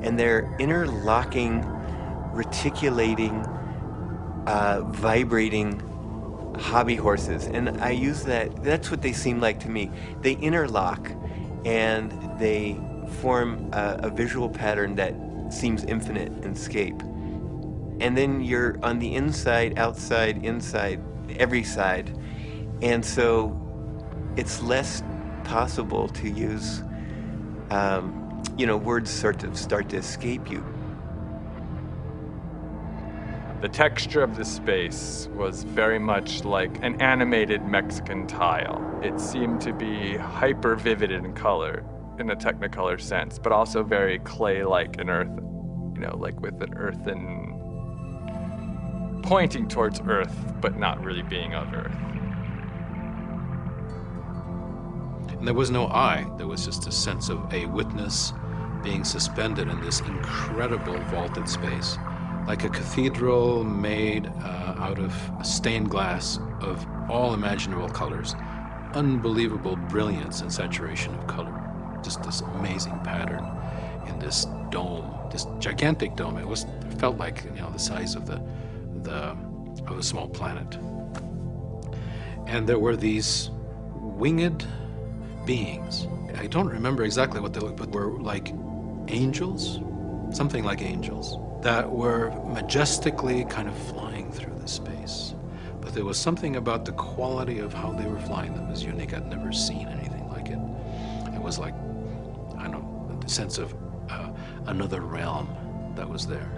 [0.01, 1.65] and they're interlocking,
[2.31, 3.45] reticulating,
[4.47, 5.81] uh, vibrating
[6.57, 7.47] hobby horses.
[7.47, 9.91] And I use that, that's what they seem like to me.
[10.21, 11.11] They interlock
[11.65, 12.79] and they
[13.19, 15.13] form a, a visual pattern that
[15.49, 17.01] seems infinite in scape.
[17.99, 21.03] And then you're on the inside, outside, inside,
[21.37, 22.17] every side.
[22.81, 23.66] And so
[24.37, 25.03] it's less
[25.43, 26.83] possible to use,
[27.71, 30.63] um, you know, words sort of start to escape you.
[33.61, 38.79] The texture of the space was very much like an animated Mexican tile.
[39.01, 41.83] It seemed to be hyper vivid in color,
[42.19, 45.31] in a technicolor sense, but also very clay like and earth,
[45.95, 47.55] you know, like with an earthen
[49.23, 52.16] pointing towards earth, but not really being of earth.
[55.37, 58.33] And there was no I, there was just a sense of a witness
[58.83, 61.97] being suspended in this incredible vaulted space,
[62.47, 65.13] like a cathedral made uh, out of
[65.43, 68.35] stained glass of all imaginable colors.
[68.93, 71.53] Unbelievable brilliance and saturation of color.
[72.03, 73.45] Just this amazing pattern
[74.07, 76.37] in this dome, this gigantic dome.
[76.37, 78.41] It was it felt like you know the size of the
[79.03, 79.35] the
[79.87, 80.77] of a small planet.
[82.47, 83.51] And there were these
[83.95, 84.65] winged
[85.47, 86.07] beings.
[86.35, 88.53] I don't remember exactly what they looked, but were like
[89.07, 89.79] angels,
[90.31, 95.33] something like angels, that were majestically kind of flying through the space.
[95.81, 99.13] But there was something about the quality of how they were flying that was unique.
[99.13, 100.59] I'd never seen anything like it.
[101.33, 101.73] It was like,
[102.57, 103.73] I don't know, the sense of
[104.09, 104.29] uh,
[104.65, 105.47] another realm
[105.95, 106.51] that was there.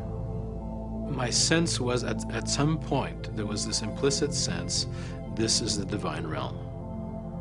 [1.08, 4.88] My sense was at, at some point, there was this implicit sense
[5.36, 6.69] this is the divine realm.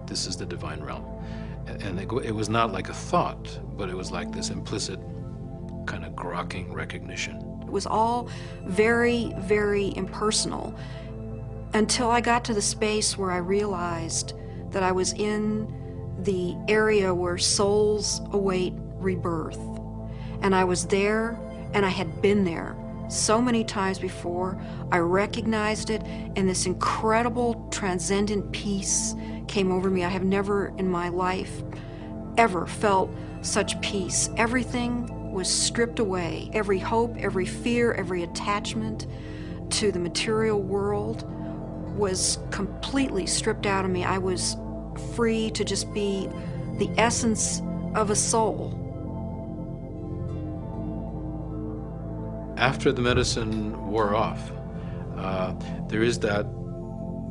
[0.09, 1.05] This is the divine realm
[1.81, 4.99] and it, was not like a thought, but it was like this implicit
[5.87, 7.37] kind of grokking recognition.
[7.63, 8.29] It was all
[8.65, 10.75] very, very impersonal
[11.75, 14.35] until I got to the space where I realized
[14.71, 15.75] that I was in
[16.23, 19.59] the area where souls await rebirth.
[20.41, 21.39] And I was there,
[21.75, 22.77] and I had been there
[23.09, 24.61] so many times before.
[24.93, 26.03] I recognized it,
[26.37, 29.15] and this incredible transcendent peace
[29.49, 30.05] came over me.
[30.05, 31.63] I have never in my life
[32.37, 33.11] ever felt
[33.43, 34.31] such peace.
[34.37, 36.51] Everything was stripped away.
[36.53, 39.07] Every hope, every fear, every attachment
[39.71, 41.25] to the material world
[41.97, 44.05] was completely stripped out of me.
[44.05, 44.57] I was
[45.15, 46.29] free to just be
[46.79, 47.61] the essence
[47.95, 48.88] of a soul.
[52.59, 54.51] After the medicine wore off,
[55.17, 55.55] uh,
[55.87, 56.45] there is that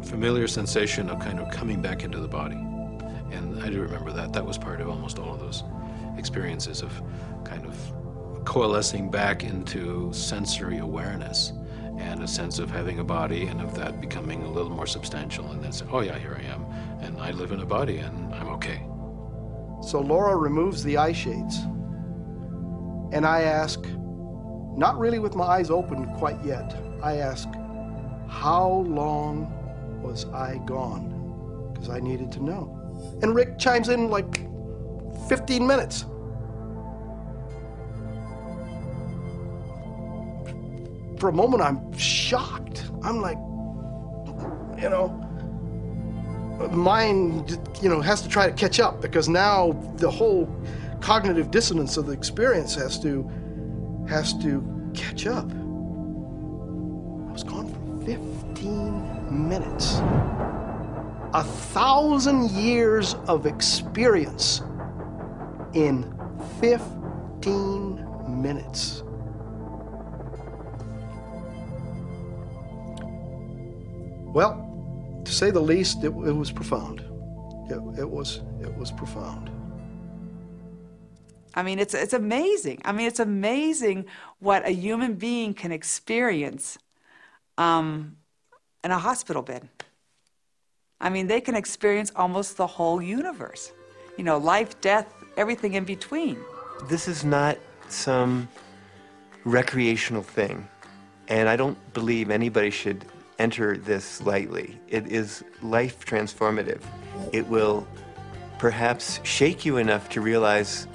[0.02, 2.56] familiar sensation of kind of coming back into the body.
[3.32, 4.32] And I do remember that.
[4.32, 5.66] That was part of almost all of those
[6.18, 7.02] experiences of
[7.44, 7.76] kind of
[8.46, 11.52] coalescing back into sensory awareness
[11.98, 15.52] and a sense of having a body and of that becoming a little more substantial.
[15.52, 16.66] And then say, oh, yeah, here I am.
[17.02, 18.82] And I live in a body and I'm okay.
[19.82, 21.58] So Laura removes the eye shades.
[23.12, 23.86] And I ask,
[24.78, 27.50] not really with my eyes open quite yet, I ask,
[28.30, 29.52] how long
[30.04, 31.72] was I gone?
[31.74, 32.74] Because I needed to know.
[33.24, 34.48] And Rick chimes in like
[35.28, 36.06] 15 minutes.
[41.20, 42.84] For a moment, I'm shocked.
[43.02, 43.38] I'm like,
[44.80, 45.10] you know,
[46.72, 50.48] mind, you know, has to try to catch up because now the whole
[51.02, 53.28] cognitive dissonance of the experience has to
[54.08, 55.52] has to catch up.
[55.52, 59.96] I was gone for 15 minutes.
[61.34, 64.62] A thousand years of experience
[65.74, 66.14] in
[66.62, 69.04] 15 minutes.
[74.34, 77.02] Well, to say the least, it, it was profound.
[77.70, 79.52] It, it was it was profound.
[81.54, 82.82] I mean, it's it's amazing.
[82.86, 84.06] I mean, it's amazing
[84.40, 86.78] what a human being can experience
[87.58, 88.18] um,
[88.84, 89.68] in a hospital bed.
[91.00, 93.72] I mean, they can experience almost the whole universe.
[94.18, 96.38] You know, life, death, everything in between.
[96.88, 97.58] This is not
[97.90, 98.48] some
[99.46, 100.68] recreational thing,
[101.28, 103.06] and I don't believe anybody should
[103.40, 104.80] enter this lightly.
[104.88, 106.82] It is life transformative.
[107.32, 107.88] It will
[108.58, 110.88] perhaps shake you enough to realize,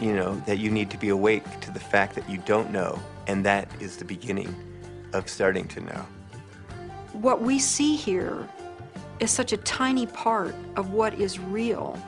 [0.00, 2.98] you know, that you need to be awake to the fact that you don't know,
[3.26, 4.54] and that is the beginning
[5.12, 6.06] of starting to know.
[7.12, 8.48] What we see here
[9.20, 11.98] is such a tiny part of what is real.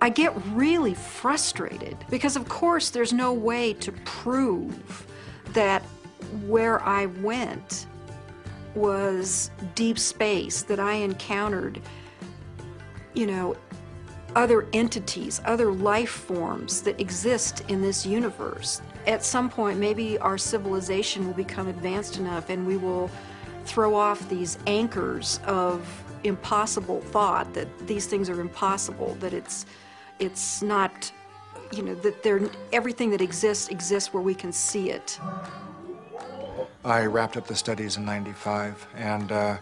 [0.00, 5.06] I get really frustrated because, of course, there's no way to prove
[5.52, 5.82] that
[6.46, 7.86] where I went
[8.74, 11.82] was deep space, that I encountered,
[13.14, 13.56] you know,
[14.34, 18.82] other entities, other life forms that exist in this universe.
[19.06, 23.10] At some point, maybe our civilization will become advanced enough and we will
[23.64, 25.86] throw off these anchors of
[26.24, 29.66] impossible thought that these things are impossible, that it's
[30.18, 31.10] it's not
[31.72, 32.40] you know that there
[32.72, 35.18] everything that exists exists where we can see it.
[36.84, 39.58] I wrapped up the studies in 95 and uh,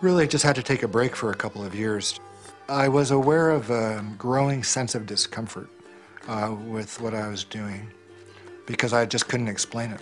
[0.00, 2.18] really just had to take a break for a couple of years.
[2.68, 5.70] I was aware of a growing sense of discomfort
[6.28, 7.88] uh, with what I was doing
[8.66, 10.00] because I just couldn't explain it.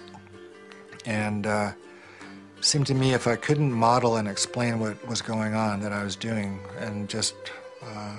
[1.05, 1.73] And uh,
[2.59, 5.93] it seemed to me if I couldn't model and explain what was going on that
[5.93, 7.37] I was doing and just,
[7.85, 8.17] uh,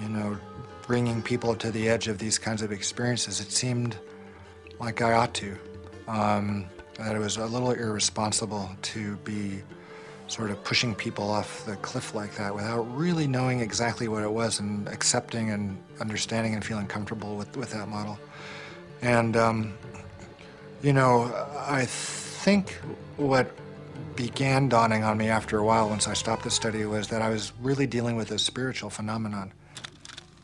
[0.00, 0.38] you know,
[0.86, 3.96] bringing people to the edge of these kinds of experiences, it seemed
[4.78, 5.58] like I ought to.
[6.06, 9.62] Um, that it was a little irresponsible to be
[10.28, 14.32] sort of pushing people off the cliff like that without really knowing exactly what it
[14.32, 18.18] was and accepting and understanding and feeling comfortable with, with that model.
[19.02, 19.74] And, um,
[20.82, 22.72] you know, I think
[23.16, 23.50] what
[24.16, 27.28] began dawning on me after a while once I stopped the study was that I
[27.28, 29.52] was really dealing with a spiritual phenomenon.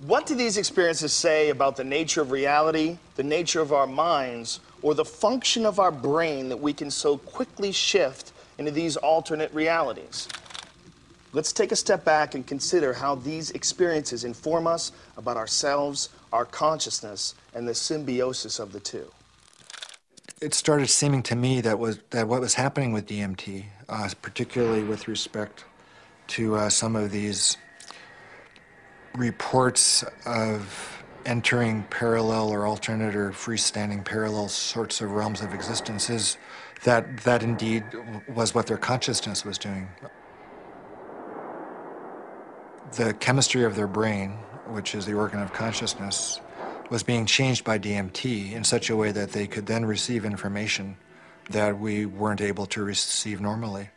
[0.07, 4.61] What do these experiences say about the nature of reality, the nature of our minds,
[4.83, 9.53] or the function of our brain that we can so quickly shift into these alternate
[9.55, 10.29] realities?
[11.35, 16.45] Let's take a step back and consider how these experiences inform us about ourselves, our
[16.45, 19.11] consciousness, and the symbiosis of the two.
[20.43, 24.83] It started seeming to me that was that what was happening with DMT, uh, particularly
[24.83, 25.65] with respect
[26.29, 27.57] to uh, some of these
[29.15, 36.37] reports of entering parallel or alternate or freestanding parallel sorts of realms of existence, is
[36.85, 37.85] that that indeed
[38.29, 39.89] was what their consciousness was doing.
[42.97, 44.33] The chemistry of their brain,
[44.67, 46.41] which is the organ of consciousness,
[46.91, 50.97] was being changed by DMT in such a way that they could then receive information
[51.51, 53.89] that we weren't able to receive normally.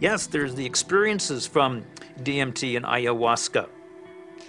[0.00, 1.84] Yes, there's the experiences from
[2.20, 3.68] DMT and ayahuasca,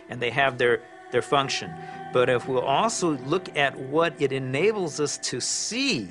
[0.09, 0.81] and they have their,
[1.11, 1.71] their function.
[2.11, 6.09] But if we'll also look at what it enables us to see,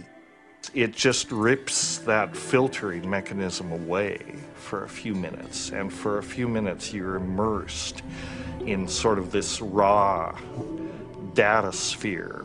[0.74, 5.70] it just rips that filtering mechanism away for a few minutes.
[5.70, 8.02] And for a few minutes, you're immersed
[8.64, 10.38] in sort of this raw
[11.34, 12.44] data sphere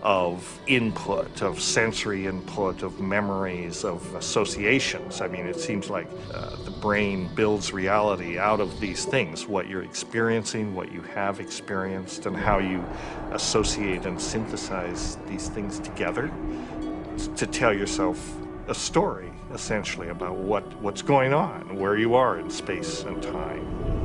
[0.00, 5.20] of input, of sensory input, of memories, of associations.
[5.20, 9.66] I mean, it seems like uh, the brain builds reality out of these things what
[9.66, 12.84] you're experiencing, what you have experienced, and how you
[13.32, 16.30] associate and synthesize these things together
[17.26, 18.36] to tell yourself
[18.68, 23.98] a story, essentially, about what, what's going on, where you are in space and time.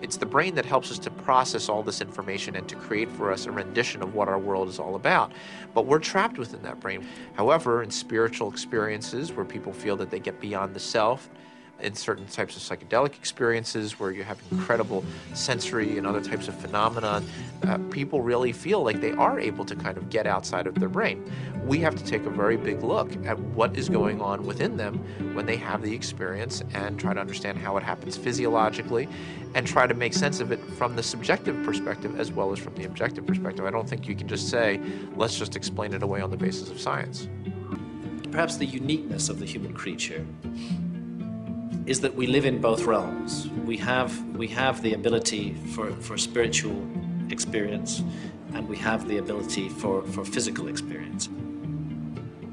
[0.00, 3.30] It's the brain that helps us to process all this information and to create for
[3.30, 5.32] us a rendition of what our world is all about.
[5.74, 7.06] But we're trapped within that brain.
[7.34, 11.28] However, in spiritual experiences where people feel that they get beyond the self,
[11.80, 15.04] in certain types of psychedelic experiences where you have incredible
[15.34, 17.22] sensory and other types of phenomena,
[17.66, 20.88] uh, people really feel like they are able to kind of get outside of their
[20.88, 21.30] brain.
[21.64, 24.98] We have to take a very big look at what is going on within them
[25.34, 29.08] when they have the experience and try to understand how it happens physiologically
[29.54, 32.74] and try to make sense of it from the subjective perspective as well as from
[32.74, 33.64] the objective perspective.
[33.64, 34.80] I don't think you can just say,
[35.14, 37.28] let's just explain it away on the basis of science.
[38.30, 40.26] Perhaps the uniqueness of the human creature
[41.88, 43.48] is that we live in both realms.
[43.64, 46.86] We have, we have the ability for, for spiritual
[47.30, 48.02] experience
[48.52, 51.30] and we have the ability for, for physical experience.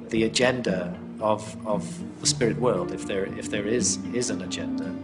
[0.08, 1.84] The agenda of, of
[2.22, 4.96] the spirit world, if there, if there is, is an agenda,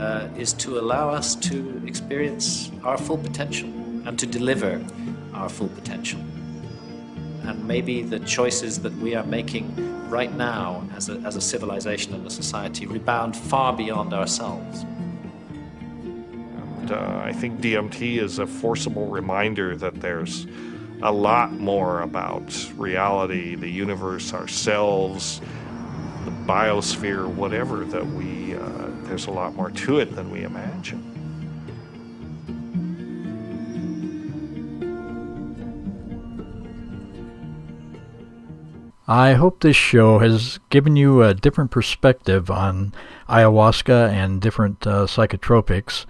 [0.00, 3.68] uh, is to allow us to experience our full potential
[4.06, 4.82] and to deliver
[5.34, 6.20] our full potential.
[7.42, 9.74] And maybe the choices that we are making
[10.14, 14.84] right now as a, as a civilization and a society rebound far beyond ourselves.
[16.04, 20.46] And, uh, I think DMT is a forcible reminder that there's
[21.02, 22.46] a lot more about
[22.76, 25.40] reality, the universe, ourselves,
[26.24, 31.13] the biosphere, whatever, that we, uh, there's a lot more to it than we imagine.
[39.06, 42.94] I hope this show has given you a different perspective on
[43.28, 46.06] ayahuasca and different uh, psychotropics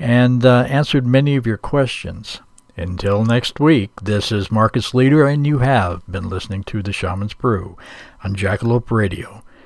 [0.00, 2.40] and uh, answered many of your questions.
[2.76, 7.34] Until next week, this is Marcus Leader, and you have been listening to The Shaman's
[7.34, 7.76] Brew
[8.24, 9.43] on Jackalope Radio.